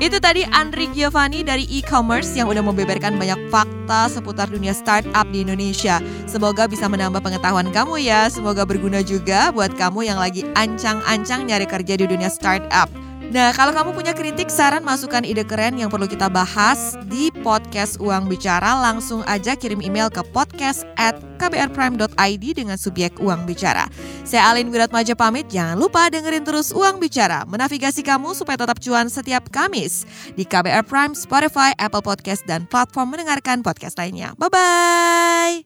Itu 0.00 0.16
tadi 0.16 0.48
Andri 0.48 0.88
Giovanni 0.96 1.44
dari 1.44 1.68
e-commerce 1.68 2.32
yang 2.32 2.48
udah 2.48 2.64
membeberkan 2.64 3.20
banyak 3.20 3.52
fakta 3.52 4.08
seputar 4.08 4.48
dunia 4.48 4.72
startup 4.72 5.28
di 5.28 5.44
Indonesia. 5.44 6.00
Semoga 6.24 6.64
bisa 6.64 6.88
menambah 6.88 7.20
pengetahuan 7.20 7.68
kamu 7.68 8.00
ya. 8.00 8.32
Semoga 8.32 8.64
berguna 8.64 9.04
juga 9.04 9.52
buat 9.52 9.76
kamu 9.76 10.08
yang 10.08 10.16
lagi 10.16 10.48
ancang-ancang 10.56 11.44
nyari 11.44 11.68
kerja 11.68 12.00
di 12.00 12.08
dunia 12.08 12.32
startup. 12.32 13.03
Nah, 13.30 13.54
kalau 13.56 13.72
kamu 13.72 13.96
punya 13.96 14.12
kritik, 14.12 14.52
saran, 14.52 14.84
masukan, 14.84 15.24
ide 15.24 15.46
keren 15.46 15.78
yang 15.78 15.88
perlu 15.88 16.04
kita 16.04 16.28
bahas 16.28 16.98
di 17.06 17.30
podcast 17.40 17.96
Uang 18.02 18.26
Bicara, 18.26 18.76
langsung 18.82 19.24
aja 19.24 19.54
kirim 19.54 19.80
email 19.80 20.10
ke 20.10 20.20
podcast 20.34 20.84
at 20.98 21.16
kbrprime.id 21.38 22.44
dengan 22.56 22.76
subjek 22.76 23.16
Uang 23.22 23.46
Bicara. 23.46 23.86
Saya 24.26 24.50
Alin 24.50 24.68
Wiratmaja 24.74 25.14
pamit, 25.14 25.46
jangan 25.48 25.78
lupa 25.78 26.10
dengerin 26.10 26.42
terus 26.42 26.74
Uang 26.74 26.98
Bicara, 26.98 27.46
menavigasi 27.46 28.02
kamu 28.02 28.34
supaya 28.34 28.58
tetap 28.58 28.82
cuan 28.82 29.06
setiap 29.06 29.46
Kamis 29.54 30.04
di 30.34 30.42
KBR 30.42 30.84
Prime, 30.84 31.14
Spotify, 31.14 31.70
Apple 31.78 32.02
Podcast, 32.02 32.42
dan 32.48 32.66
platform 32.66 33.14
mendengarkan 33.14 33.62
podcast 33.62 33.94
lainnya. 33.94 34.34
Bye-bye! 34.36 35.62